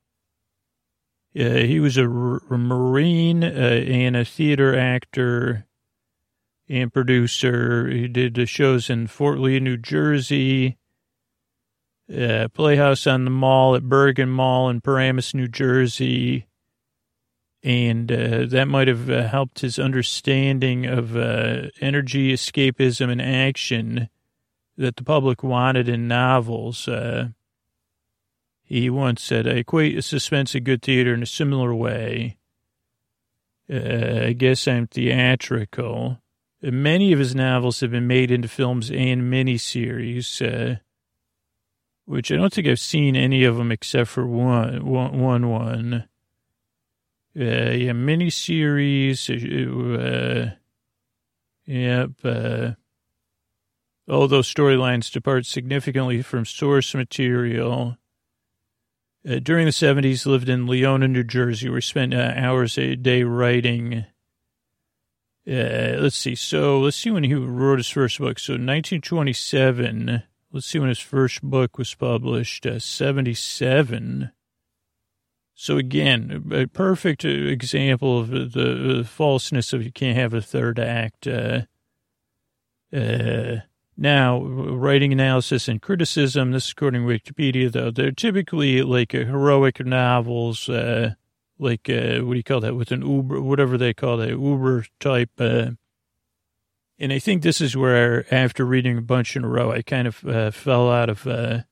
[1.36, 5.65] Uh, he was a, r- Marine uh, and a theater actor
[6.67, 7.88] and producer.
[7.88, 10.78] He did the shows in Fort Lee, New Jersey,
[12.15, 16.48] uh, Playhouse on the Mall at Bergen Mall in Paramus, New Jersey
[17.62, 24.10] and uh, that might have uh, helped his understanding of uh, energy escapism and action
[24.78, 26.88] that the public wanted in novels.
[26.88, 27.30] Uh,
[28.63, 32.38] he once said, I equate suspense and good theater in a similar way.
[33.72, 36.22] Uh, I guess I'm theatrical.
[36.62, 40.80] Many of his novels have been made into films and miniseries, uh,
[42.06, 45.50] which I don't think I've seen any of them except for one, one, one.
[45.50, 46.09] one
[47.37, 49.29] uh, yeah, miniseries.
[49.29, 50.55] Uh,
[51.65, 52.11] yep.
[52.23, 52.71] Uh,
[54.07, 57.97] although storylines depart significantly from source material.
[59.27, 62.95] Uh, during the 70s, lived in Leonia, New Jersey, where he spent uh, hours a
[62.95, 64.05] day writing.
[65.47, 66.35] Uh, let's see.
[66.35, 68.39] So let's see when he wrote his first book.
[68.39, 70.23] So 1927.
[70.51, 72.65] Let's see when his first book was published.
[72.65, 74.31] Uh, 77.
[75.62, 81.28] So again, a perfect example of the, falseness of you can't have a third act.
[81.28, 81.63] Uh,
[82.95, 83.58] uh,
[83.98, 89.86] Now, writing analysis and criticism, this is according to Wikipedia, though, they're typically like heroic
[89.86, 91.15] novels, uh,
[91.60, 94.86] like, uh, what do you call that, with an Uber, whatever they call that, Uber
[95.02, 95.32] type.
[95.38, 95.72] Uh,
[96.98, 100.08] and I think this is where, after reading a bunch in a row, I kind
[100.08, 101.63] of uh, fell out of, uh,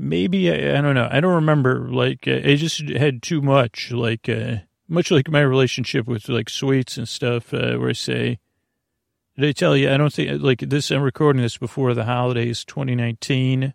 [0.00, 3.92] maybe, I, I, don't know, I don't remember, like, uh, I just had too much,
[3.92, 4.56] like, uh,
[4.88, 8.38] much like my relationship with, like, sweets and stuff, uh, where I say,
[9.36, 9.90] did I tell you?
[9.90, 10.90] I don't think like this.
[10.90, 13.72] I'm recording this before the holidays, 2019,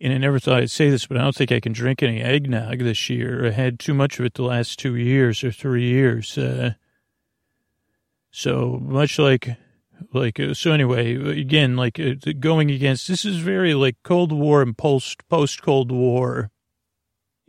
[0.00, 2.20] and I never thought I'd say this, but I don't think I can drink any
[2.20, 3.46] eggnog this year.
[3.46, 6.36] I had too much of it the last two years or three years.
[6.36, 6.72] Uh,
[8.30, 9.56] so much like,
[10.12, 10.72] like uh, so.
[10.72, 15.62] Anyway, again, like uh, going against this is very like Cold War and post post
[15.62, 16.50] Cold War.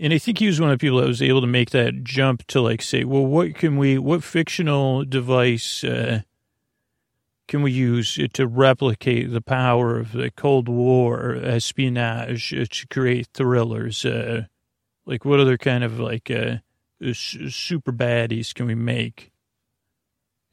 [0.02, 2.04] And I think he was one of the people that was able to make that
[2.04, 6.22] jump to like say, well, what can we, what fictional device, uh,
[7.48, 13.28] can we use to replicate the power of the Cold War espionage uh, to create
[13.36, 14.04] thrillers?
[14.04, 14.46] Uh,
[15.06, 16.56] like, what other kind of like uh,
[17.14, 19.31] super baddies can we make?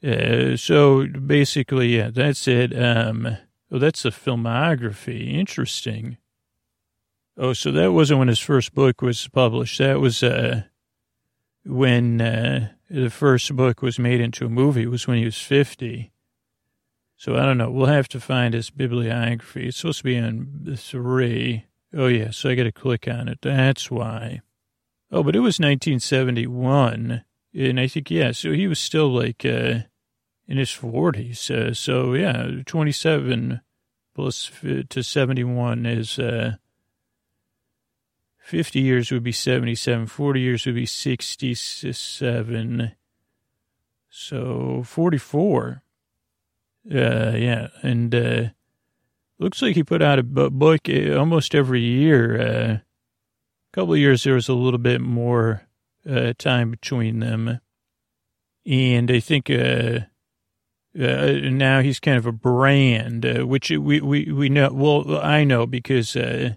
[0.03, 2.77] Uh, so basically, yeah, that's it.
[2.77, 3.37] Um,
[3.71, 5.33] oh, that's a filmography.
[5.33, 6.17] Interesting.
[7.37, 9.77] Oh, so that wasn't when his first book was published.
[9.79, 10.63] That was uh,
[11.65, 14.83] when uh, the first book was made into a movie.
[14.83, 16.11] It was when he was fifty.
[17.19, 17.69] So I don't know.
[17.69, 19.67] We'll have to find his bibliography.
[19.67, 21.65] It's supposed to be on three.
[21.93, 22.31] Oh, yeah.
[22.31, 23.39] So I got to click on it.
[23.41, 24.41] That's why.
[25.11, 27.25] Oh, but it was 1971.
[27.53, 29.79] And I think, yeah, so he was still like uh,
[30.49, 31.49] in his 40s.
[31.49, 33.61] Uh, so, yeah, 27
[34.15, 34.51] plus
[34.89, 36.55] to 71 is uh,
[38.39, 40.07] 50 years would be 77.
[40.07, 42.91] 40 years would be 67.
[44.09, 45.83] So 44.
[46.91, 48.43] Uh, yeah, and uh,
[49.37, 52.41] looks like he put out a book uh, almost every year.
[52.41, 52.81] Uh, a
[53.71, 55.67] couple years there was a little bit more
[56.09, 57.59] uh, time between them,
[58.65, 59.99] and I think uh,
[60.99, 64.71] uh, now he's kind of a brand, uh, which we, we we know.
[64.71, 66.55] Well, I know because uh,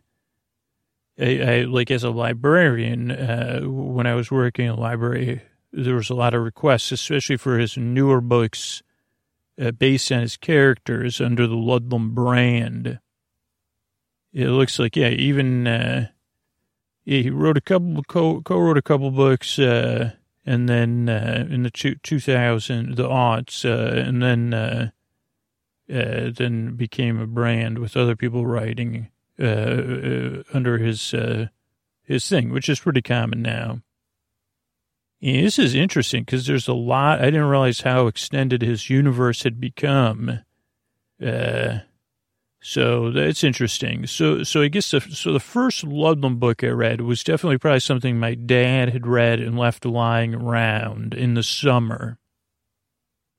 [1.19, 5.95] I, I like as a librarian uh, when I was working in a library, there
[5.95, 8.83] was a lot of requests, especially for his newer books
[9.61, 12.99] uh, based on his characters under the Ludlum brand.
[14.33, 16.09] It looks like, yeah, even, uh,
[17.05, 19.59] he wrote a couple, co, co-wrote a couple books,
[20.45, 24.91] and then, uh, in the two, 2000, the aughts, uh, and then, uh,
[25.93, 31.15] uh, then became a brand with other people writing, uh, uh under his,
[32.03, 33.81] his thing, which is pretty common now.
[35.21, 37.21] And this is interesting because there's a lot.
[37.21, 40.41] I didn't realize how extended his universe had become.
[42.65, 44.07] So that's interesting.
[44.07, 47.81] So, so I guess the, so the first Ludlum book I read was definitely probably
[47.81, 52.21] something my dad had read and left lying around in the summer.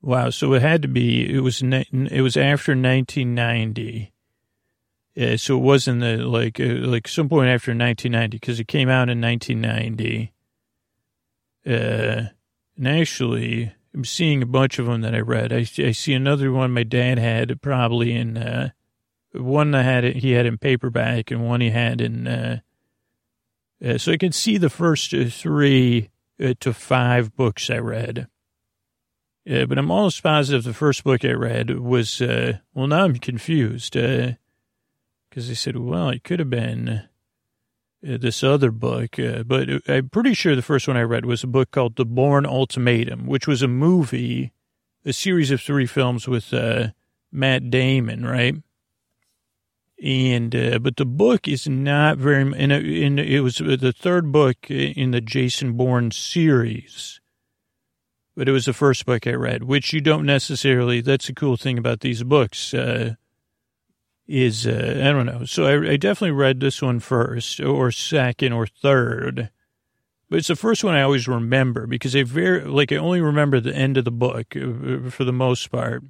[0.02, 0.28] Wow.
[0.28, 4.12] So it had to be, it was, it was after 1990.
[5.18, 8.90] Uh, so it wasn't the, like, uh, like some point after 1990 because it came
[8.90, 10.34] out in 1990.
[11.66, 12.28] Uh,
[12.76, 15.50] and actually, I'm seeing a bunch of them that I read.
[15.50, 18.70] I, I see another one my dad had probably in, uh,
[19.34, 22.60] one I had it, he had in paperback and one he had in, uh,
[23.84, 26.10] uh so I can see the first uh, three
[26.42, 28.28] uh, to five books I read.
[29.48, 33.16] Uh, but I'm almost positive the first book I read was, uh, well, now I'm
[33.16, 34.32] confused, uh,
[35.30, 36.88] cause they said, well, it could have been,
[38.08, 41.42] uh, this other book, uh, but I'm pretty sure the first one I read was
[41.44, 44.52] a book called The Bourne Ultimatum, which was a movie,
[45.04, 46.88] a series of three films with uh,
[47.30, 48.56] Matt Damon, right?
[50.02, 54.70] And uh, but the book is not very, and it, it was the third book
[54.70, 57.20] in the Jason Bourne series.
[58.36, 61.00] But it was the first book I read, which you don't necessarily.
[61.00, 62.74] That's the cool thing about these books.
[62.74, 63.14] Uh,
[64.26, 65.44] is, uh, I don't know.
[65.44, 69.50] So I, I, definitely read this one first or second or third.
[70.30, 73.60] But it's the first one I always remember because I very, like, I only remember
[73.60, 76.02] the end of the book uh, for the most part.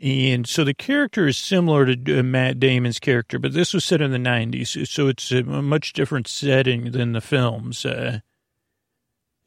[0.00, 4.00] And so the character is similar to uh, Matt Damon's character, but this was set
[4.00, 4.86] in the 90s.
[4.86, 7.84] So it's a much different setting than the films.
[7.84, 8.20] Uh,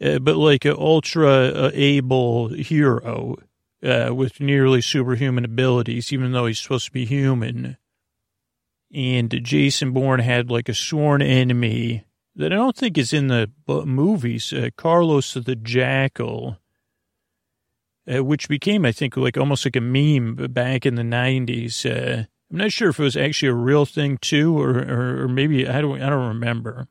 [0.04, 3.38] uh, but like an ultra uh, able hero
[3.84, 7.78] uh, with nearly superhuman abilities, even though he's supposed to be human.
[8.94, 12.04] And Jason Bourne had like a sworn enemy
[12.36, 16.58] that I don't think is in the movies, uh, Carlos the Jackal.
[18.08, 21.86] Uh, which became, I think, like almost like a meme back in the 90s.
[21.86, 25.28] Uh, I'm not sure if it was actually a real thing too, or, or, or
[25.28, 26.88] maybe I don't, I don't remember.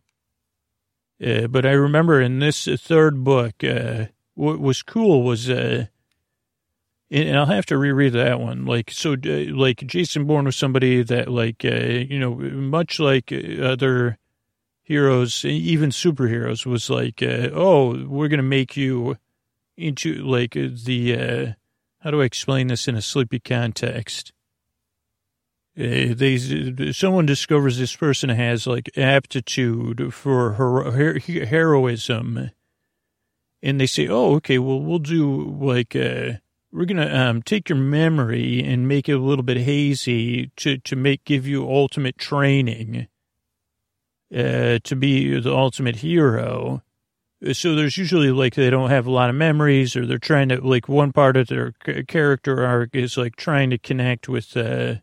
[1.25, 5.87] Uh, but I remember in this third book, uh, what was cool was, uh,
[7.11, 8.65] and I'll have to reread that one.
[8.65, 14.17] Like, so, uh, like Jason Bourne was somebody that, like, you know, much like other
[14.83, 19.19] heroes, even superheroes, was like, oh, we're gonna make you
[19.81, 21.17] into like the.
[21.17, 21.53] Uh,
[22.01, 24.33] how do I explain this in a sleepy context?
[25.79, 26.37] Uh, they
[26.93, 32.51] someone discovers this person has like aptitude for her, her, heroism,
[33.63, 36.33] and they say, "Oh, okay, well, we'll do like uh,
[36.73, 40.97] we're gonna um, take your memory and make it a little bit hazy to to
[40.97, 43.07] make give you ultimate training
[44.35, 46.83] uh, to be the ultimate hero."
[47.53, 50.61] So there's usually like they don't have a lot of memories, or they're trying to
[50.61, 51.73] like one part of their
[52.07, 54.57] character arc is like trying to connect with.
[54.57, 54.97] Uh,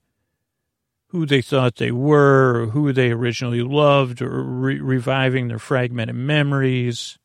[1.09, 6.15] who they thought they were, or who they originally loved, or re- reviving their fragmented
[6.15, 7.17] memories.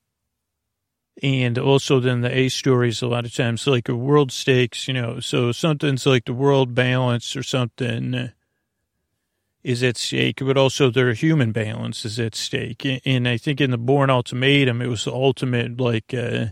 [1.23, 4.95] And also then the A stories a lot of times like a world stakes, you
[4.95, 8.33] know, so something's like the world balance or something
[9.63, 12.87] is at stake, but also their human balance is at stake.
[13.05, 16.47] And I think in the Bourne Ultimatum, it was the ultimate like uh,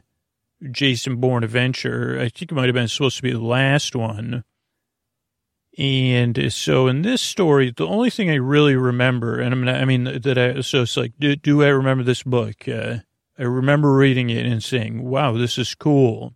[0.71, 2.17] Jason Bourne adventure.
[2.21, 4.45] I think it might have been supposed to be the last one
[5.79, 10.05] and so in this story, the only thing I really remember, and I'm I mean,
[10.05, 12.69] that I, so it's like, do, do I remember this book?
[12.69, 12.99] Uh,
[13.39, 16.35] I remember reading it and saying, wow, this is cool.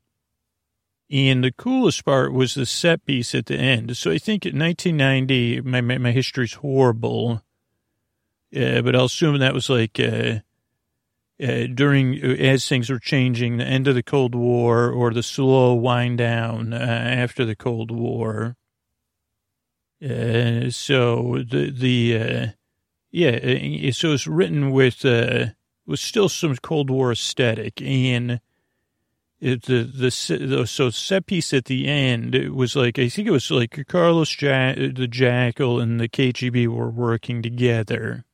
[1.15, 3.97] And the coolest part was the set piece at the end.
[3.97, 7.41] So I think in 1990, my, my, my history's horrible.
[8.55, 10.41] Uh, but I'll assume that was like, uh,
[11.41, 15.75] uh, during, as things were changing, the end of the Cold War or the slow
[15.75, 18.57] wind down uh, after the Cold War.
[20.03, 22.47] Uh, so the the uh,
[23.13, 25.47] yeah, uh, so it's written with uh,
[25.87, 28.41] with still some Cold War aesthetic, and
[29.45, 33.29] it, the, the the so set piece at the end it was like I think
[33.29, 38.25] it was like Carlos ja- the Jackal and the KGB were working together.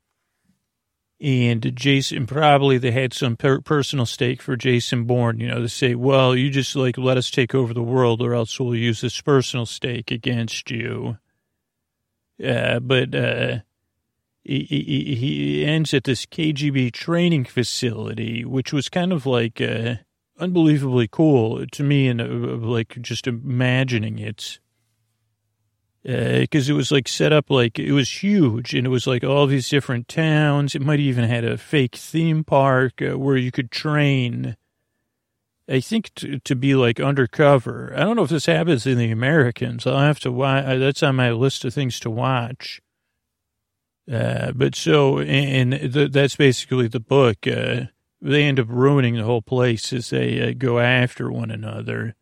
[1.20, 5.68] And Jason, probably they had some per- personal stake for Jason Bourne, you know, to
[5.68, 9.02] say, well, you just like let us take over the world or else we'll use
[9.02, 11.18] this personal stake against you.
[12.42, 13.58] Uh, but uh,
[14.44, 19.96] he, he, he, ends at this KGB training facility, which was kind of like uh,
[20.40, 22.26] unbelievably cool to me, and uh,
[22.66, 24.58] like just imagining it.
[26.02, 29.22] Because uh, it was like set up like it was huge, and it was like
[29.22, 30.74] all these different towns.
[30.74, 34.56] It might even had a fake theme park uh, where you could train
[35.70, 37.92] I think to, to be like undercover.
[37.94, 39.86] I don't know if this happens in the Americans.
[39.86, 40.64] I'll have to watch.
[40.64, 42.82] Uh, that's on my list of things to watch.
[44.10, 47.46] Uh, but so, and the, that's basically the book.
[48.22, 52.14] They end up ruining the whole place as they uh, go after one another.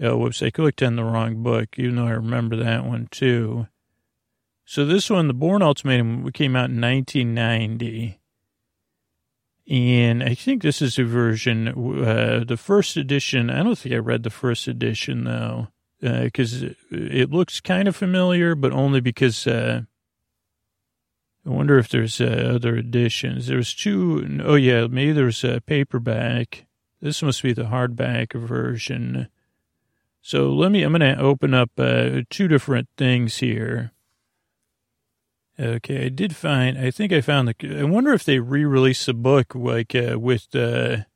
[0.00, 3.68] Oh, whoops, I clicked on the wrong book, even though I remember that one too.
[4.64, 8.18] So this one, The Bourne Ultimatum, came out in 1990.
[9.68, 13.50] And I think this is a version, uh, the first edition.
[13.50, 15.68] I don't think I read the first edition though,
[16.00, 19.82] because uh, it looks kind of familiar, but only because uh,
[21.46, 23.46] I wonder if there's uh, other editions.
[23.46, 26.64] There's two, oh yeah, maybe there's a paperback.
[27.02, 29.28] This must be the hardback version.
[30.22, 33.92] So let me, I'm going to open up uh, two different things here.
[35.60, 36.76] Okay, I did find.
[36.78, 37.78] I think I found the.
[37.78, 41.06] I wonder if they re-released the book like uh, with the,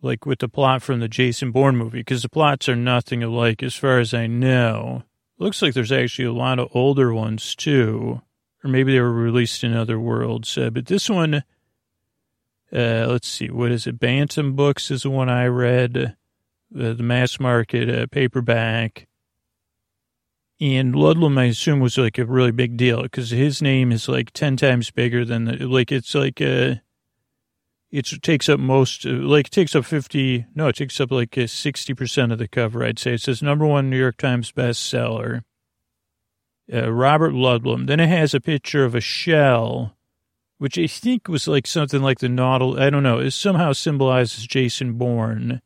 [0.00, 3.62] like with the plot from the Jason Bourne movie because the plots are nothing alike
[3.62, 5.04] as far as I know.
[5.38, 8.22] Looks like there's actually a lot of older ones too,
[8.64, 10.56] or maybe they were released in other worlds.
[10.56, 11.42] Uh, but this one,
[12.72, 13.98] uh, let's see, what is it?
[13.98, 16.16] Bantam Books is the one I read.
[16.74, 19.06] Uh, the mass market uh, paperback.
[20.60, 24.32] And Ludlum, I assume, was like a really big deal because his name is like
[24.32, 26.76] 10 times bigger than the, like, it's like, uh,
[27.90, 32.32] it takes up most, like, it takes up 50, no, it takes up like 60%
[32.32, 33.14] of the cover, I'd say.
[33.14, 35.42] It says number one New York Times bestseller.
[36.70, 37.86] Uh, Robert Ludlum.
[37.86, 39.96] Then it has a picture of a shell,
[40.58, 42.80] which I think was like something like the Nautilus.
[42.80, 43.18] I don't know.
[43.18, 45.62] It somehow symbolizes Jason Bourne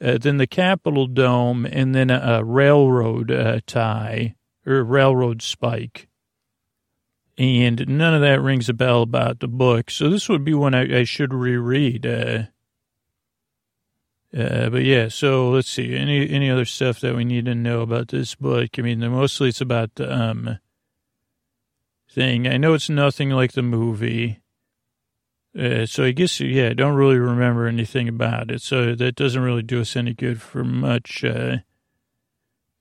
[0.00, 4.34] uh, then the Capitol Dome, and then a, a railroad uh, tie
[4.66, 6.08] or railroad spike.
[7.38, 9.90] And none of that rings a bell about the book.
[9.90, 12.50] So this would be one I, I should reread.
[14.36, 15.94] Uh, but yeah, so let's see.
[15.94, 18.70] Any any other stuff that we need to know about this book?
[18.78, 20.58] I mean, mostly it's about the um
[22.10, 22.46] thing.
[22.46, 24.40] I know it's nothing like the movie.
[25.58, 28.62] Uh, so I guess yeah, I don't really remember anything about it.
[28.62, 31.58] So that doesn't really do us any good for much, uh,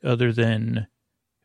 [0.04, 0.88] other than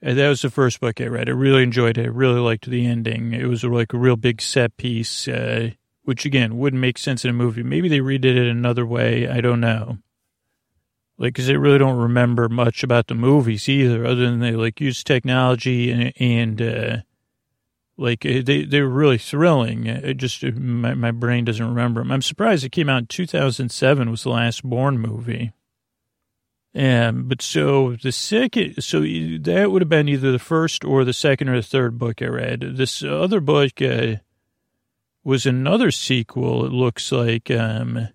[0.04, 1.28] uh, that was the first book I read.
[1.28, 2.06] I really enjoyed it.
[2.06, 3.34] I really liked the ending.
[3.34, 5.28] It was like a real big set piece.
[5.28, 5.70] Uh,
[6.10, 7.62] which again wouldn't make sense in a movie.
[7.62, 9.28] Maybe they redid it another way.
[9.28, 9.98] I don't know.
[11.18, 14.80] Like, cause I really don't remember much about the movies either, other than they like
[14.80, 16.96] use technology and, and uh,
[17.96, 19.86] like uh, they they were really thrilling.
[19.86, 22.10] It just uh, my my brain doesn't remember them.
[22.10, 25.52] I'm surprised it came out in 2007 was the last Bourne movie.
[26.74, 31.12] Um, but so the second, so that would have been either the first or the
[31.12, 32.62] second or the third book I read.
[32.74, 34.16] This other book, uh,
[35.22, 38.08] was another sequel, it looks like, um,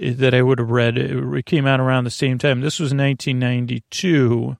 [0.00, 0.96] that I would have read.
[0.96, 2.60] It came out around the same time.
[2.60, 4.56] This was 1992.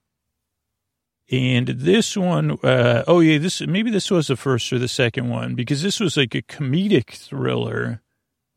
[1.30, 5.28] And this one, uh, oh yeah, this maybe this was the first or the second
[5.28, 8.02] one because this was like a comedic thriller,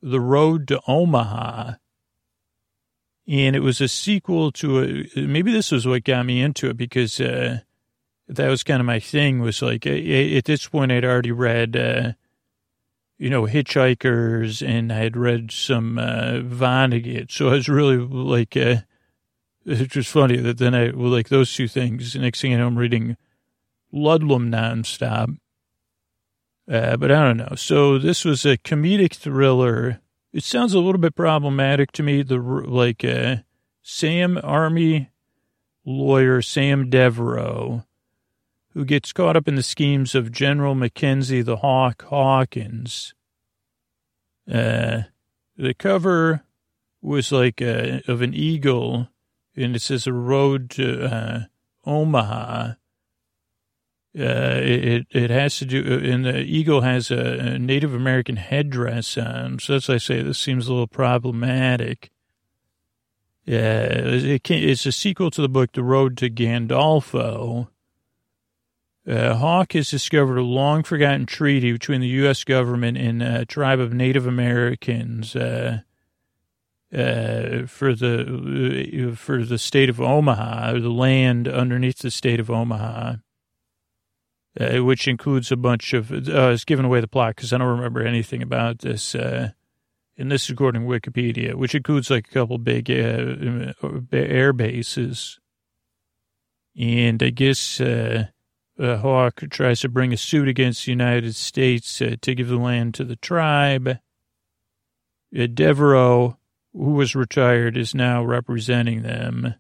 [0.01, 1.74] The Road to Omaha.
[3.28, 6.76] And it was a sequel to a, maybe this was what got me into it
[6.76, 7.60] because, uh,
[8.28, 12.14] that was kind of my thing was like, at this point I'd already read, uh,
[13.24, 17.32] you know, Hitchhikers, and I had read some uh, Vonnegut.
[17.32, 18.82] So I was really like, uh,
[19.65, 22.67] it's just funny that then I, well, like those two things, next thing I know,
[22.67, 23.15] I'm reading
[23.93, 25.38] Ludlum nonstop.
[26.69, 27.53] Uh, but I don't know.
[27.55, 30.01] So this was a comedic thriller.
[30.34, 32.24] It sounds a little bit problematic to me.
[32.24, 33.38] The like uh,
[33.82, 35.11] Sam Army
[35.86, 37.86] lawyer Sam Devereaux
[38.74, 43.13] who gets caught up in the schemes of General Mackenzie the Hawk Hawkins.
[44.51, 45.03] Uh,
[45.55, 46.43] the cover
[47.01, 49.09] was like a, uh, of an eagle,
[49.55, 51.39] and it says a road to uh,
[51.86, 52.74] Omaha.
[54.15, 59.17] Uh, it it has to do, and the eagle has a, a Native American headdress
[59.17, 62.11] on, so as I say this seems a little problematic.
[63.45, 67.69] Yeah, it it's a sequel to the book The Road to Gandolfo,
[69.08, 72.43] uh, Hawk has discovered a long forgotten treaty between the U.S.
[72.43, 75.80] government and a tribe of Native Americans uh,
[76.93, 82.49] uh, for the uh, for the state of Omaha, the land underneath the state of
[82.49, 83.16] Omaha,
[84.60, 86.10] uh, which includes a bunch of.
[86.12, 89.16] Uh, it's giving away the plot because I don't remember anything about this.
[89.16, 89.51] and
[90.16, 95.39] this is according to Wikipedia, which includes like a couple big air bases,
[96.78, 97.82] and I guess
[98.80, 102.57] uh, Hawk tries to bring a suit against the United States uh, to give the
[102.57, 103.88] land to the tribe.
[103.88, 106.38] Uh, Devereaux,
[106.74, 109.55] who was retired, is now representing them.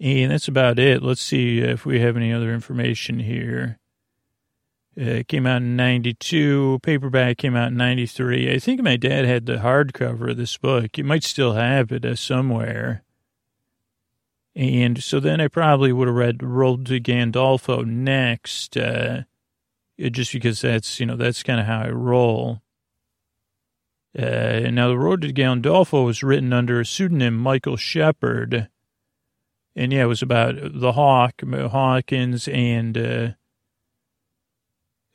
[0.00, 1.02] And that's about it.
[1.02, 3.78] Let's see if we have any other information here.
[4.98, 6.80] Uh, it came out in 92.
[6.82, 8.52] Paperback came out in 93.
[8.52, 10.98] I think my dad had the hardcover of this book.
[10.98, 13.04] You might still have it uh, somewhere.
[14.54, 19.22] And so then I probably would have read Road to Gandolfo next, uh,
[19.98, 22.60] just because that's, you know, that's kind of how I roll.
[24.18, 28.68] Uh, now, The Road to Gandolfo was written under a pseudonym, Michael Shepherd.
[29.74, 33.28] And yeah, it was about the Hawk, Hawkins, and uh,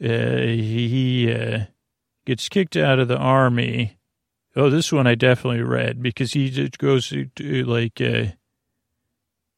[0.03, 1.65] uh, he uh,
[2.25, 3.99] gets kicked out of the army.
[4.55, 8.31] Oh, this one I definitely read because he just goes to, like, uh,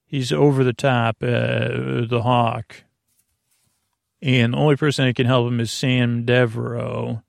[0.09, 2.83] he's over the top, uh, the hawk.
[4.21, 7.23] And the only person that can help him is Sam Devereaux,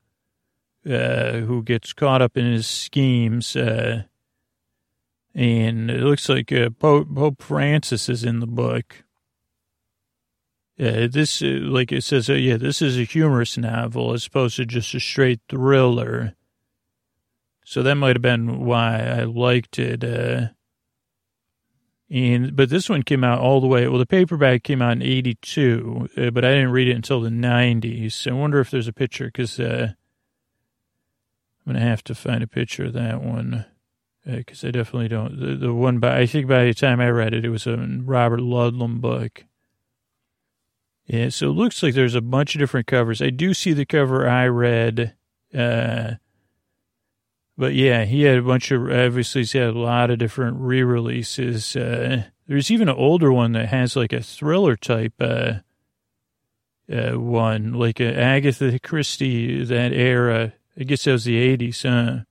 [0.84, 3.54] uh, who gets caught up in his schemes.
[3.54, 4.04] Uh,
[5.34, 9.04] and it looks like uh, Pope, Pope, Francis is in the book.
[10.80, 14.64] Uh, this, uh, like it says, yeah, this is a humorous novel as opposed to
[14.64, 16.34] just a straight thriller.
[17.64, 20.02] So that might have been why I liked it.
[22.10, 23.86] And but this one came out all the way.
[23.86, 27.30] Well, the paperback came out in '82, uh, but I didn't read it until the
[27.30, 28.28] '90s.
[28.28, 29.92] I wonder if there's a picture because uh,
[31.66, 33.64] I'm gonna have to find a picture of that one
[34.24, 35.38] because uh, I definitely don't.
[35.38, 37.76] The, the, one by I think by the time I read it, it was a
[37.76, 39.44] Robert Ludlum book.
[41.06, 43.22] Yeah, so it looks like there's a bunch of different covers.
[43.22, 45.14] I do see the cover I read.
[45.52, 46.14] Uh,
[47.60, 50.82] but yeah, he had a bunch of, obviously, he's had a lot of different re
[50.82, 51.76] releases.
[51.76, 55.56] Uh, there's even an older one that has like a thriller type uh,
[56.90, 60.54] uh, one, like Agatha Christie, that era.
[60.78, 62.24] I guess that was the 80s, huh?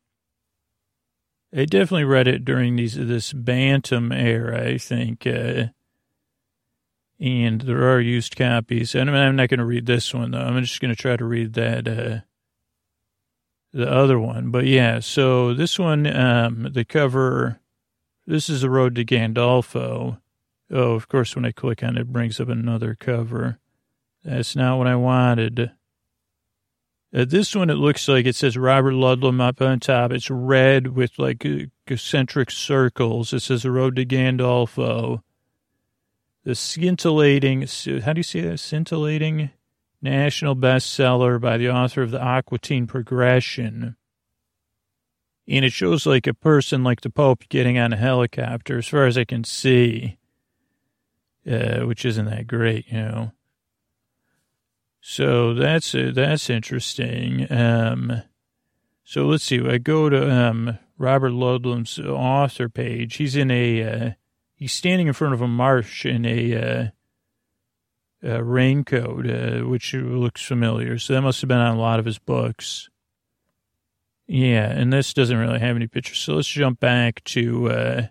[1.55, 5.27] I definitely read it during these this Bantam era, I think.
[5.27, 5.65] Uh,
[7.19, 8.95] and there are used copies.
[8.95, 10.39] And I'm not going to read this one though.
[10.39, 12.21] I'm just going to try to read that uh,
[13.73, 14.51] the other one.
[14.51, 17.59] But yeah, so this one, um, the cover.
[18.25, 20.19] This is the Road to Gandolfo.
[20.71, 23.57] Oh, of course, when I click on it, it brings up another cover.
[24.23, 25.71] That's not what I wanted.
[27.11, 30.11] Uh, this one, it looks like it says Robert Ludlum up on top.
[30.11, 31.43] It's red with like
[31.87, 33.33] concentric circles.
[33.33, 35.23] It says The Road to Gandolfo.
[36.43, 37.61] The scintillating,
[38.03, 38.59] how do you say that?
[38.59, 39.49] Scintillating
[40.01, 43.95] national bestseller by the author of the Aquitaine Progression.
[45.47, 49.05] And it shows like a person like the Pope getting on a helicopter, as far
[49.05, 50.17] as I can see,
[51.49, 53.31] uh, which isn't that great, you know.
[55.01, 57.51] So that's uh, that's interesting.
[57.51, 58.21] Um,
[59.03, 59.59] so let's see.
[59.67, 63.15] I go to um, Robert Ludlum's author page.
[63.15, 64.11] He's in a uh,
[64.53, 66.91] he's standing in front of a marsh in a,
[68.23, 70.97] uh, raincoat, uh, which looks familiar.
[70.99, 72.89] So that must have been on a lot of his books.
[74.27, 76.19] Yeah, and this doesn't really have any pictures.
[76.19, 78.07] So let's jump back to uh,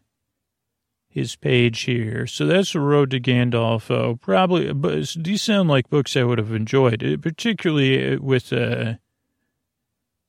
[1.08, 2.26] his page here.
[2.26, 4.20] So that's the road to Gandolfo.
[4.20, 8.94] Probably, but these sound like books I would have enjoyed, uh, particularly uh, with uh,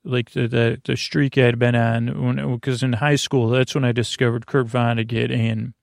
[0.04, 2.56] like the, the the streak I'd been on.
[2.56, 5.74] Because in high school, that's when I discovered Kurt Vonnegut and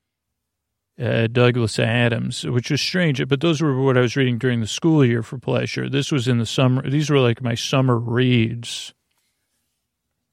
[1.00, 3.26] uh, Douglas Adams, which was strange.
[3.28, 5.88] But those were what I was reading during the school year for pleasure.
[5.88, 6.88] This was in the summer.
[6.88, 8.94] These were like my summer reads.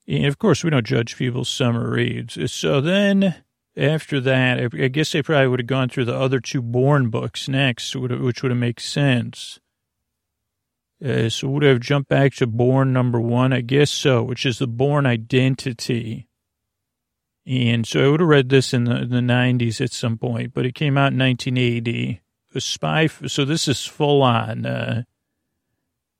[0.08, 2.52] And of course, we don't judge people's summer reads.
[2.52, 3.44] So then
[3.76, 7.48] after that, I guess they probably would have gone through the other two Bourne books
[7.48, 9.60] next, which would have made sense.
[11.04, 13.52] Uh, so would have jumped back to Bourne number one?
[13.52, 16.28] I guess so, which is the Bourne Identity.
[17.46, 20.54] And so I would have read this in the, in the 90s at some point,
[20.54, 22.22] but it came out in 1980.
[22.56, 25.04] A spy, so this is full on, uh,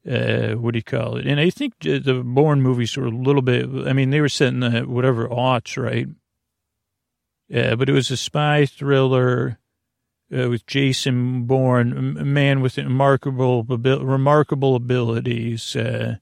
[0.10, 1.28] uh, what do you call it?
[1.28, 4.48] And I think the Bourne movies were a little bit, I mean, they were set
[4.48, 6.08] in the whatever aughts, right?
[7.48, 9.60] Yeah, but it was a spy thriller
[10.36, 16.16] uh, with Jason Bourne, a man with remarkable remarkable abilities, uh,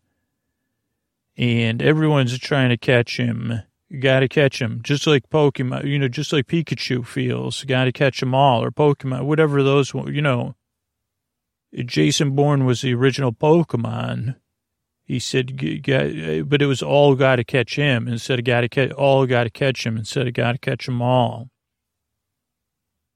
[1.37, 3.61] and everyone's trying to catch him.
[3.99, 5.85] Got to catch him, just like Pokemon.
[5.85, 7.63] You know, just like Pikachu feels.
[7.65, 9.93] Got to catch them all, or Pokemon, whatever those.
[9.93, 10.55] You know,
[11.73, 14.35] Jason Bourne was the original Pokemon.
[15.03, 18.91] He said, but it was all got to catch him instead of got to catch
[18.91, 21.49] all got to catch him instead of got to catch them all.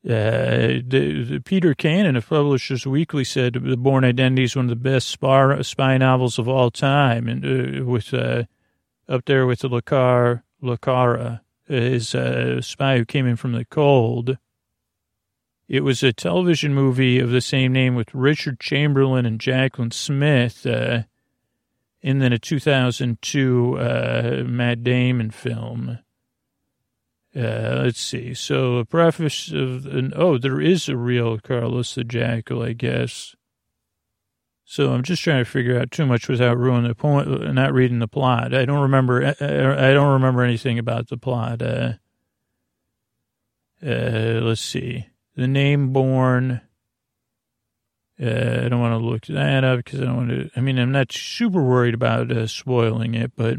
[0.06, 4.70] Uh, the, the Peter Cannon of Publishers Weekly said the Bourne Identity is one of
[4.70, 8.44] the best spy, spy novels of all time, and uh, with uh,
[9.08, 14.38] up there with the Lacar Lacara, his uh, spy who came in from the cold.
[15.68, 20.66] It was a television movie of the same name with Richard Chamberlain and Jaclyn Smith.
[20.66, 21.04] Uh,
[22.04, 25.98] and then a 2002 uh, Matt Damon film.
[27.36, 28.34] Uh, let's see.
[28.34, 33.35] So a preface of an, oh, there is a real Carlos the Jackal, I guess.
[34.68, 38.00] So I'm just trying to figure out too much without ruining the point, not reading
[38.00, 38.54] the plot.
[38.54, 39.24] I don't remember.
[39.24, 41.62] I, I don't remember anything about the plot.
[41.62, 41.94] Uh,
[43.86, 45.06] uh, let's see.
[45.36, 46.62] The name Bourne.
[48.20, 50.50] Uh, I don't want to look that up because I don't want to.
[50.56, 53.58] I mean, I'm not super worried about uh, spoiling it, but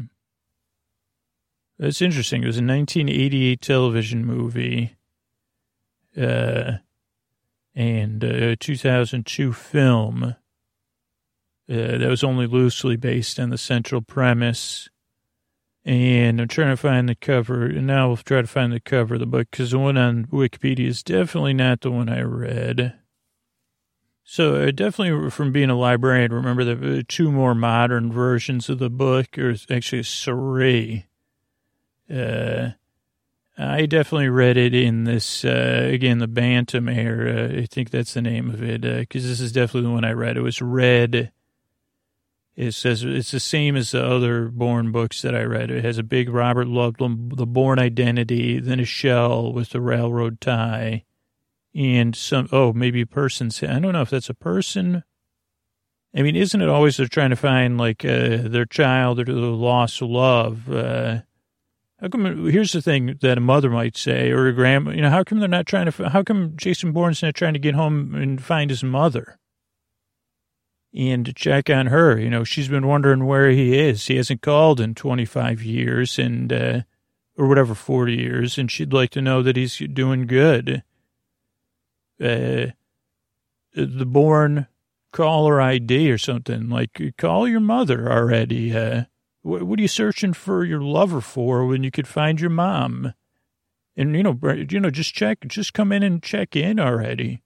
[1.78, 2.42] it's interesting.
[2.42, 4.96] It was a 1988 television movie,
[6.20, 6.78] uh,
[7.76, 10.34] and a 2002 film
[11.68, 14.88] uh, that was only loosely based on the central premise.
[15.84, 19.14] And I'm trying to find the cover, and now we'll try to find the cover
[19.14, 22.94] of the book because the one on Wikipedia is definitely not the one I read.
[24.24, 28.80] So uh, definitely from being a librarian, remember the uh, two more modern versions of
[28.80, 31.06] the book, or actually three.
[32.12, 32.70] Uh,
[33.56, 37.56] I definitely read it in this, uh, again, the Bantam era.
[37.56, 40.12] I think that's the name of it, because uh, this is definitely the one I
[40.12, 40.36] read.
[40.36, 41.30] It was red.
[42.56, 45.70] It says it's the same as the other Bourne books that I read.
[45.70, 50.40] It has a big Robert Ludlum, the Bourne identity, then a shell with the railroad
[50.40, 51.04] tie
[51.76, 55.04] and some oh maybe a person i don't know if that's a person
[56.16, 59.32] i mean isn't it always they're trying to find like uh, their child or the
[59.32, 61.20] lost love uh,
[62.00, 65.10] how come here's the thing that a mother might say or a grandma you know
[65.10, 68.14] how come they're not trying to how come jason bourne's not trying to get home
[68.14, 69.38] and find his mother
[70.96, 74.80] and check on her you know she's been wondering where he is he hasn't called
[74.80, 76.80] in 25 years and uh,
[77.36, 80.82] or whatever, 40 years, and she'd like to know that he's doing good.
[82.20, 82.72] Uh,
[83.74, 84.68] the Bourne
[85.12, 88.74] caller ID or something like call your mother already.
[88.74, 89.04] Uh,
[89.42, 93.12] what, what are you searching for your lover for when you could find your mom?
[93.96, 94.38] And you know,
[94.68, 97.42] you know, just check, just come in and check in already.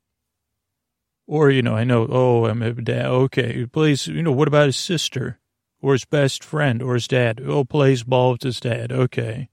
[1.30, 2.08] Or you know, I know.
[2.10, 3.06] Oh, I'm a dad.
[3.06, 4.08] Okay, please.
[4.08, 5.38] You know, what about his sister,
[5.80, 7.40] or his best friend, or his dad?
[7.46, 8.90] Oh, plays ball with his dad.
[8.90, 9.48] Okay.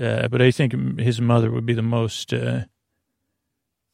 [0.00, 2.60] Uh, but I think his mother would be the most, uh,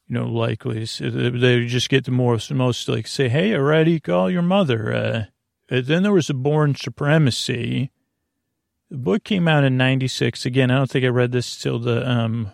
[0.07, 0.85] you know, likely.
[0.85, 4.93] So they just get the most, most like say, hey, already call your mother.
[4.93, 7.89] Uh, then there was a Bourne Supremacy.
[8.91, 10.45] The book came out in 96.
[10.45, 12.51] Again, I don't think I read this till the um,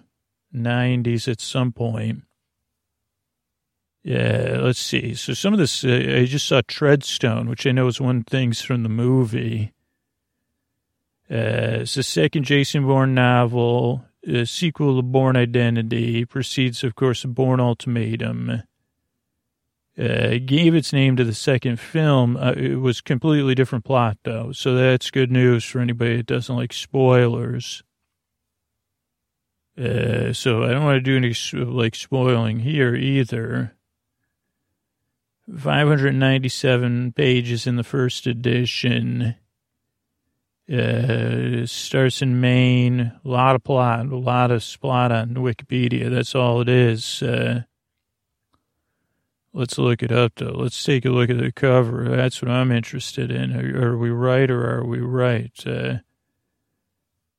[0.55, 2.23] 90s at some point.
[4.03, 5.13] Yeah, let's see.
[5.13, 8.61] So some of this, uh, I just saw Treadstone, which I know is one things
[8.61, 9.73] from the movie.
[11.29, 17.23] Uh, it's the second Jason Bourne novel, a sequel to Bourne Identity, precedes, of course,
[17.25, 18.63] Bourne Ultimatum.
[19.97, 22.37] Uh, gave its name to the second film.
[22.37, 26.55] Uh, it was completely different plot, though, so that's good news for anybody that doesn't
[26.55, 27.83] like spoilers.
[29.77, 33.75] Uh, so I don't want to do any like spoiling here either.
[35.57, 39.35] 597 pages in the first edition.
[40.71, 43.11] Uh, starts in Maine.
[43.25, 46.09] A lot of plot, a lot of plot on Wikipedia.
[46.11, 47.23] That's all it is.
[47.23, 47.63] Uh,
[49.51, 50.53] let's look it up, though.
[50.55, 52.07] Let's take a look at the cover.
[52.15, 53.55] That's what I'm interested in.
[53.55, 55.51] Are, are we right or are we right?
[55.65, 55.99] Uh,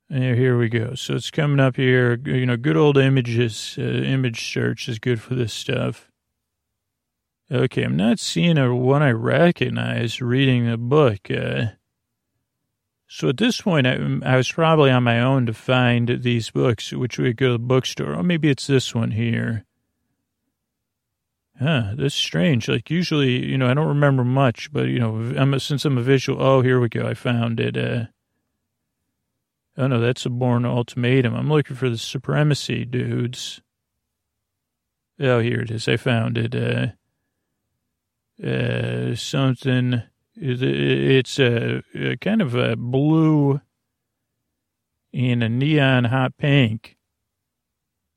[0.09, 0.95] here we go.
[0.97, 2.21] So it's coming up here.
[2.25, 3.77] You know, good old images.
[3.79, 6.10] Uh, image search is good for this stuff.
[7.53, 11.29] Okay, I'm not seeing a one I recognize reading the book.
[11.29, 11.73] Uh,
[13.09, 16.93] so at this point, I, I, was probably on my own to find these books,
[16.93, 18.15] which we go to the bookstore.
[18.15, 19.65] Or maybe it's this one here.
[21.59, 22.69] Huh, this is strange.
[22.69, 25.99] Like usually, you know, I don't remember much, but you know, I'm a, since I'm
[25.99, 26.41] a visual.
[26.41, 27.05] Oh, here we go.
[27.05, 27.77] I found it.
[27.77, 28.05] Uh,
[29.77, 31.35] oh no, that's a Bourne Ultimatum.
[31.35, 33.61] I'm looking for the Supremacy dudes.
[35.19, 35.89] Oh, here it is.
[35.89, 36.55] I found it.
[36.55, 36.93] Uh,
[38.43, 40.03] uh, something
[40.41, 43.61] it's a, a kind of a blue
[45.13, 46.97] and a neon hot pink.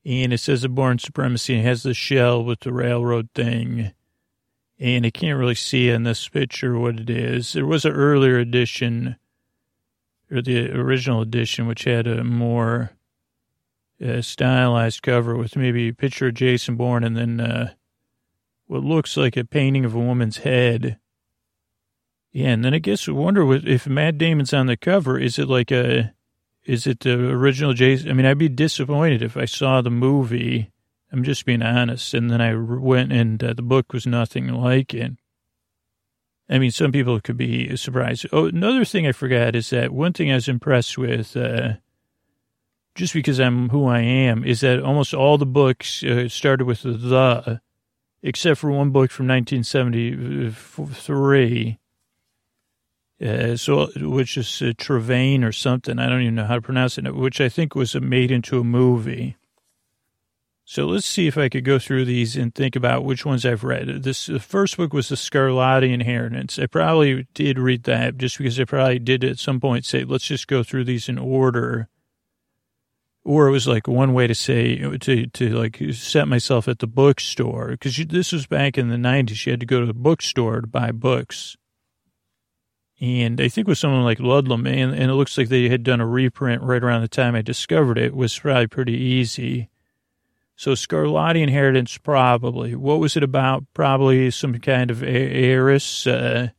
[0.06, 1.58] And it says a Bourne Supremacy.
[1.58, 3.92] It has the shell with the railroad thing.
[4.78, 7.52] And I can't really see in this picture what it is.
[7.52, 9.16] There was an earlier edition,
[10.30, 12.90] or the original edition, which had a more
[14.04, 17.72] uh, stylized cover with maybe a picture of Jason Bourne and then uh,
[18.66, 20.98] what looks like a painting of a woman's head
[22.34, 25.48] yeah, and then I guess I wonder if Matt Damon's on the cover, is it
[25.48, 26.12] like a,
[26.64, 28.10] is it the original Jason?
[28.10, 30.72] I mean, I'd be disappointed if I saw the movie.
[31.12, 32.12] I'm just being honest.
[32.12, 35.12] And then I went and uh, the book was nothing like it.
[36.50, 38.26] I mean, some people could be surprised.
[38.32, 41.74] Oh, another thing I forgot is that one thing I was impressed with, uh,
[42.96, 46.82] just because I'm who I am, is that almost all the books uh, started with
[46.82, 47.60] the,
[48.24, 51.78] except for one book from 1973
[53.24, 54.72] uh, so, which is uh,
[55.44, 56.00] or something.
[56.00, 58.64] I don't even know how to pronounce it, which I think was made into a
[58.64, 59.36] movie.
[60.64, 63.64] So let's see if I could go through these and think about which ones I've
[63.64, 64.02] read.
[64.02, 66.58] This the first book was the Scarlatti Inheritance.
[66.58, 70.24] I probably did read that just because I probably did at some point say, let's
[70.24, 71.88] just go through these in order.
[73.24, 76.86] Or it was like one way to say to to like set myself at the
[76.86, 79.46] bookstore because this was back in the nineties.
[79.46, 81.56] You had to go to the bookstore to buy books
[83.00, 86.00] and I think with someone like Ludlum, and, and it looks like they had done
[86.00, 89.68] a reprint right around the time I discovered it, was probably pretty easy.
[90.56, 92.76] So Scarlatti Inheritance, probably.
[92.76, 93.64] What was it about?
[93.74, 96.06] Probably some kind of heiress.
[96.06, 96.50] Uh,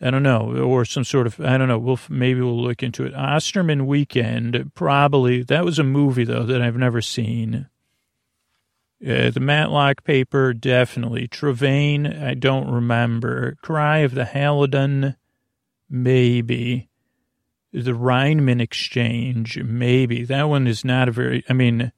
[0.00, 1.78] I don't know, or some sort of I don't know.
[1.78, 3.14] We'll maybe we'll look into it.
[3.14, 5.42] Osterman Weekend, probably.
[5.42, 7.68] That was a movie though that I've never seen.
[9.02, 11.28] Uh, the Matlock paper, definitely.
[11.28, 13.56] Trevayne, I don't remember.
[13.60, 15.16] Cry of the Halidon,
[15.90, 16.88] maybe.
[17.72, 20.24] The Rhinemann Exchange, maybe.
[20.24, 21.92] That one is not a very, I mean,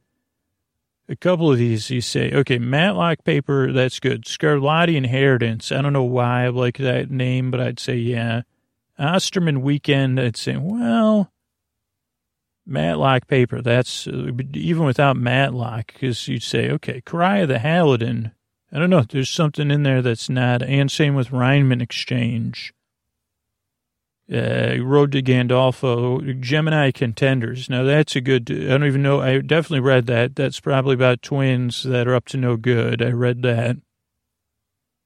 [1.08, 4.24] a couple of these you say, okay, Matlock paper, that's good.
[4.24, 8.42] Scarlatti Inheritance, I don't know why I like that name, but I'd say, yeah.
[8.98, 11.32] Osterman Weekend, I'd say, well,
[12.66, 13.62] Matlock paper.
[13.62, 18.32] That's uh, even without Matlock, because you'd say, okay, Cry of the Halidon.
[18.70, 19.04] I don't know.
[19.08, 20.62] There's something in there that's not.
[20.62, 22.74] And same with Rhinemann Exchange.
[24.30, 27.70] Uh, Road to Gandolfo, Gemini Contenders.
[27.70, 28.50] Now that's a good.
[28.50, 29.20] I don't even know.
[29.22, 30.36] I definitely read that.
[30.36, 33.00] That's probably about twins that are up to no good.
[33.00, 33.76] I read that.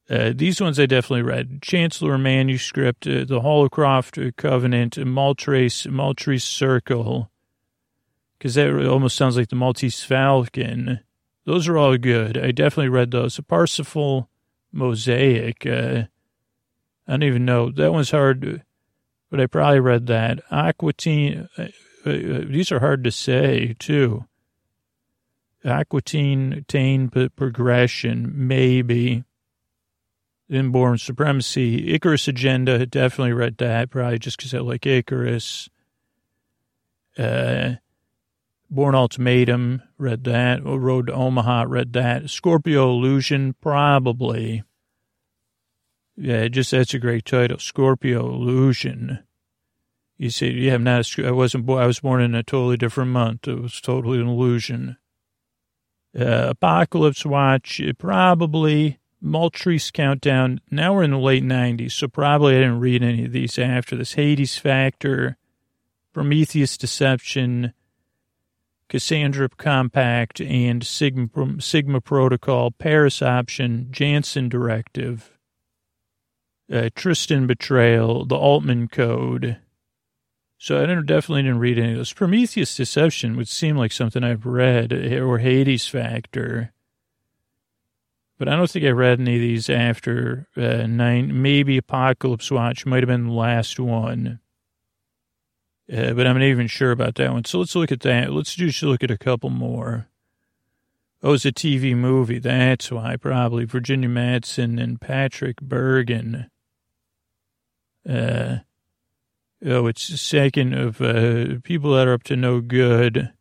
[0.09, 1.61] Uh, these ones I definitely read.
[1.61, 7.31] Chancellor Manuscript, uh, The Holcroft Covenant, Matarese, Circle,
[8.37, 10.99] because that almost sounds like the Maltese Falcon.
[11.45, 12.37] Those are all good.
[12.37, 13.37] I definitely read those.
[13.37, 14.27] The Parsifal
[14.73, 15.65] Mosaic.
[15.65, 16.03] Uh,
[17.07, 17.69] I don't even know.
[17.69, 18.63] That one's hard,
[19.33, 20.41] but I probably read that.
[20.51, 21.49] Aquitaine.
[21.57, 21.63] Uh,
[22.05, 24.25] uh, these are hard to say, too.
[25.65, 29.23] Aquitaine, Tane Progression, maybe.
[30.51, 31.95] Inborn Supremacy.
[31.95, 35.67] Icarus Agenda, definitely read that, probably just because I like Icarus.
[37.17, 37.77] Uh,
[38.69, 40.63] Bourne Ultimatum, read that.
[40.63, 42.29] Road to Omaha, read that.
[42.29, 44.61] Scorpio Illusion, probably.
[46.15, 47.57] Yeah, just that's a great title.
[47.59, 49.19] Scorpio Illusion.
[50.17, 52.77] You say, yeah, I'm not a, I wasn't born, I was born in a totally
[52.77, 53.47] different month.
[53.47, 54.97] It was totally an illusion.
[56.17, 58.99] Uh, Apocalypse Watch, probably.
[59.23, 60.59] Matarese Countdown.
[60.69, 63.95] Now we're in the late 90s, so probably I didn't read any of these after
[63.95, 64.13] this.
[64.13, 65.37] Hades Factor,
[66.11, 67.73] Prometheus Deception,
[68.89, 75.31] Cassandra Compact, and Sigma, Sigma Protocol, Paris Option, Janson Directive,
[76.71, 79.57] uh, Tristan Betrayal, The Altman Code.
[80.57, 82.13] So I didn't, definitely didn't read any of those.
[82.13, 86.71] Prometheus Deception would seem like something I've read, or Hades Factor.
[88.37, 91.41] But I don't think I read any of these after uh, nine.
[91.41, 94.39] Maybe Apocalypse Watch might have been the last one.
[95.91, 97.45] Uh, but I'm not even sure about that one.
[97.45, 98.31] So let's look at that.
[98.31, 100.07] Let's just look at a couple more.
[101.21, 102.39] Oh, it's a TV movie.
[102.39, 103.65] That's why, probably.
[103.65, 106.49] Virginia Madsen and Patrick Bergin.
[108.07, 108.57] Uh,
[109.65, 113.31] oh, it's second of uh, people that are up to no good.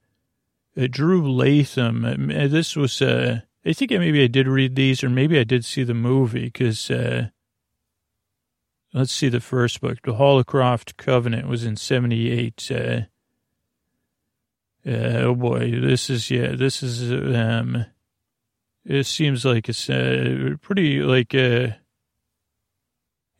[0.76, 2.04] Uh, Drew Latham.
[2.04, 5.64] Uh, this was uh, I think maybe I did read these, or maybe I did
[5.64, 7.28] see the movie, because uh,
[8.92, 9.98] let's see the first book.
[10.02, 12.70] The Holcroft Covenant was in 78.
[12.72, 13.00] Uh,
[14.84, 17.86] uh, oh boy, this is, yeah, this is, um,
[18.84, 21.68] it seems like it's uh, pretty, like, uh,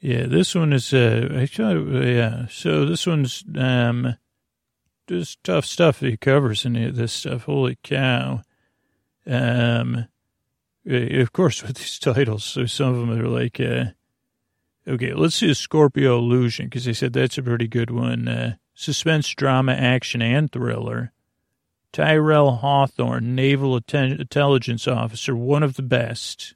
[0.02, 4.16] yeah, this one is, uh, actually, yeah, so this one's, um,
[5.06, 7.44] just tough stuff he covers in this stuff.
[7.44, 8.42] Holy cow.
[9.26, 10.06] Um,
[10.90, 13.84] uh, of course, with these titles, so some of them are like, uh,
[14.88, 18.26] okay, let's see a Scorpio Illusion, because they said that's a pretty good one.
[18.26, 21.12] Uh, suspense, drama, action, and thriller.
[21.92, 26.54] Tyrell Hawthorne, Naval Intelligence Officer, one of the best.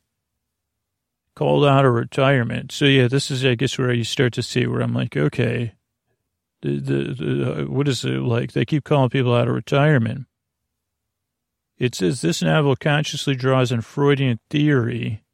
[1.37, 2.73] Called out of retirement.
[2.73, 5.75] So, yeah, this is, I guess, where you start to see where I'm like, okay,
[6.63, 8.53] the, the, the, what is it like?
[8.53, 10.27] They keep calling people out of retirement.
[11.79, 15.25] It says this novel consciously draws on Freudian theory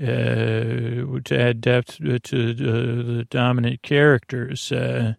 [0.00, 4.70] uh, to add depth to uh, the dominant characters.
[4.70, 5.14] Uh,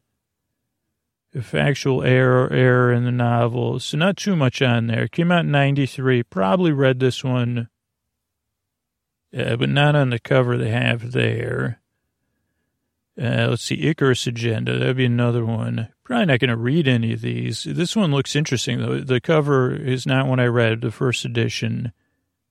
[1.40, 3.80] factual error error in the novel.
[3.80, 5.08] So not too much on there.
[5.08, 6.24] Came out in 93.
[6.24, 7.70] Probably read this one,
[9.38, 11.80] uh, but not on the cover they have there.
[13.22, 14.78] Uh, let's see, Icarus Agenda.
[14.80, 15.90] That'd be another one.
[16.04, 17.64] Probably not going to read any of these.
[17.64, 19.00] This one looks interesting, though.
[19.00, 21.92] The cover is not one I read, the first edition.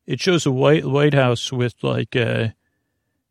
[0.06, 2.48] It shows a white White House with like uh,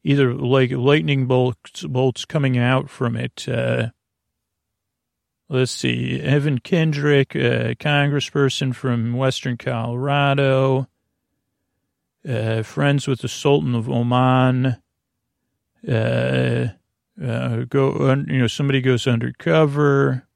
[0.03, 3.47] either like lightning bolts bolts coming out from it.
[3.47, 3.89] Uh,
[5.49, 10.87] let's see, Evan Kendrick, a congressperson from Western Colorado,
[12.27, 14.77] uh, friends with the Sultan of Oman.
[15.87, 16.67] Uh,
[17.21, 20.27] uh, go, you know, somebody goes undercover,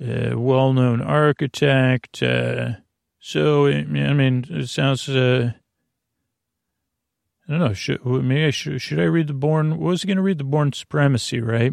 [0.00, 2.22] uh, well-known architect.
[2.22, 2.72] Uh,
[3.20, 5.52] so, I mean, it sounds, uh,
[7.46, 9.78] I don't know, should, maybe I should, should I read the Bourne?
[9.78, 11.72] was he going to read the Bourne Supremacy, right?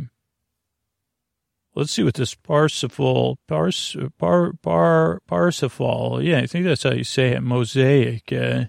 [1.76, 7.04] Let's see what this Parsifal, Pars, Par, Par, Parsifal, yeah, I think that's how you
[7.04, 8.66] say it, Mosaic, uh,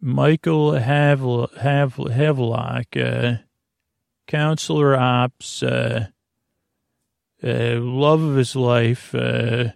[0.00, 3.34] Michael Havel, Havelock, uh,
[4.26, 6.06] counselor ops, uh,
[7.42, 9.14] uh, love of his life.
[9.14, 9.72] Uh,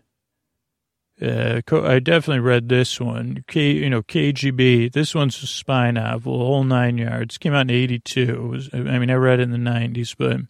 [1.20, 3.44] uh, I definitely read this one.
[3.46, 4.92] K, you know, KGB.
[4.92, 7.38] This one's a spy novel, whole nine yards.
[7.38, 8.48] Came out in '82.
[8.48, 10.40] Was, I mean, I read it in the '90s, but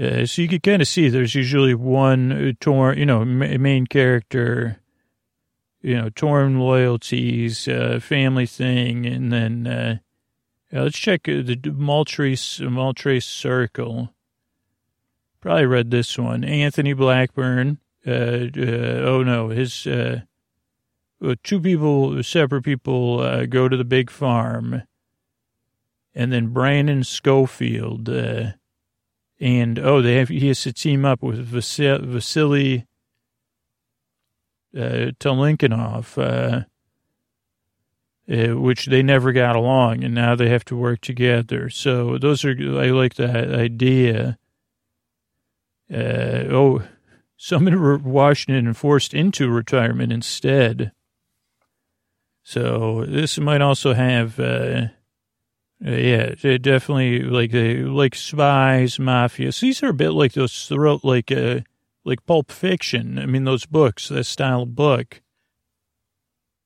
[0.00, 0.24] yeah.
[0.24, 4.80] So you could kind of see there's usually one torn, you know, main character
[5.82, 9.96] you know, torn loyalties, uh, family thing, and then, uh,
[10.72, 14.12] let's check uh, the Matarese Matarese Circle.
[15.40, 16.44] Probably read this one.
[16.44, 17.78] Anthony Blackburn.
[18.06, 20.22] Uh, uh, oh no, his uh,
[21.22, 24.82] uh two people, separate people, uh, go to the big farm,
[26.14, 28.52] and then Brandon Scofield, uh,
[29.40, 32.86] and oh, they have he has to team up with Vasily,
[34.76, 36.64] uh, Taleniekov, uh,
[38.32, 41.70] uh, which they never got along, and now they have to work together.
[41.70, 44.38] So those are I like that idea.
[45.92, 46.82] Uh, oh,
[47.36, 50.92] someone in Washington and forced into retirement instead.
[52.42, 54.88] So this might also have, uh,
[55.80, 59.52] yeah, definitely like like spies, mafia.
[59.52, 61.60] So these are a bit like those throat like uh,
[62.04, 63.18] like Pulp Fiction.
[63.18, 65.22] I mean, those books, that style of book,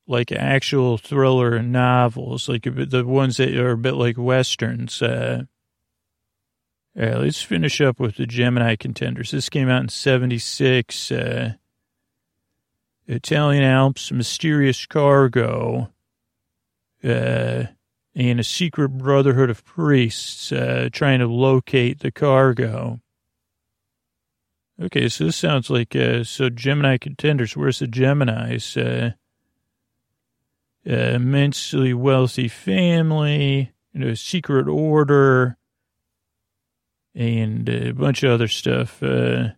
[0.07, 5.01] like actual thriller novels, like the ones that are a bit like westerns.
[5.01, 5.45] Uh,
[6.97, 9.31] let's finish up with the Gemini contenders.
[9.31, 11.13] This came out in 76.
[11.13, 11.53] Uh,
[13.07, 15.91] Italian Alps, Mysterious Cargo,
[17.03, 17.65] uh,
[18.15, 23.01] and a secret brotherhood of priests uh, trying to locate the cargo.
[24.81, 27.57] Okay, so this sounds like uh, so Gemini contenders.
[27.57, 28.77] Where's the Gemini's?
[28.77, 29.13] Uh,
[30.87, 35.57] uh, immensely wealthy family, you know, secret order,
[37.15, 39.03] and a bunch of other stuff.
[39.03, 39.51] Uh,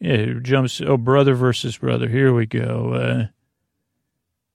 [0.00, 0.80] yeah, jumps.
[0.80, 2.08] Oh, brother versus brother.
[2.08, 3.28] Here we go.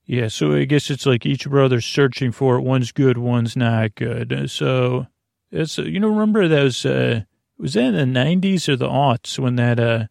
[0.06, 2.62] Yeah, so I guess it's like each brother's searching for it.
[2.62, 4.50] One's good, one's not good.
[4.50, 5.08] So
[5.52, 6.86] it's you know remember those.
[6.86, 7.22] Uh,
[7.62, 10.06] was that in the 90s or the aughts when that, uh,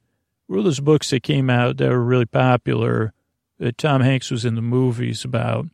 [0.46, 3.12] were those books that came out that were really popular
[3.58, 5.66] that Tom Hanks was in the movies about?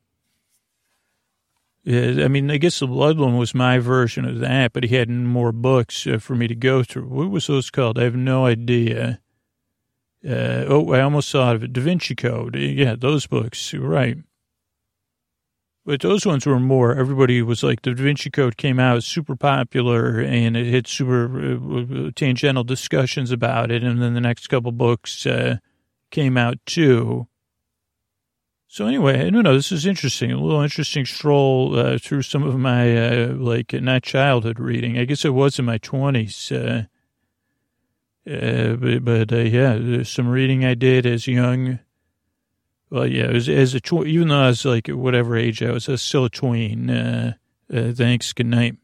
[1.84, 4.96] Yeah, I mean, I guess the Blood one was my version of that, but he
[4.96, 7.06] had more books uh, for me to go through.
[7.06, 7.98] What was those called?
[7.98, 9.20] I have no idea.
[10.26, 11.72] Uh, oh, I almost thought of it.
[11.72, 12.56] Da Vinci Code.
[12.56, 13.72] Yeah, those books.
[13.72, 14.18] Right.
[15.86, 19.36] But those ones were more, everybody was like, the Da Vinci Code came out, super
[19.36, 23.84] popular, and it had super uh, tangential discussions about it.
[23.84, 25.58] And then the next couple books uh,
[26.10, 27.28] came out too.
[28.66, 29.54] So anyway, don't know.
[29.54, 30.32] This is interesting.
[30.32, 34.98] A little interesting stroll uh, through some of my, uh, like, not childhood reading.
[34.98, 36.88] I guess it was in my 20s.
[38.28, 41.78] Uh, uh, but, but yeah, there's some reading I did as young
[42.90, 45.92] well, yeah, was, as a even though I was like whatever age I was, I
[45.92, 46.88] was still a tween.
[46.88, 47.32] Uh,
[47.72, 48.32] uh, thanks.
[48.32, 48.76] Good night.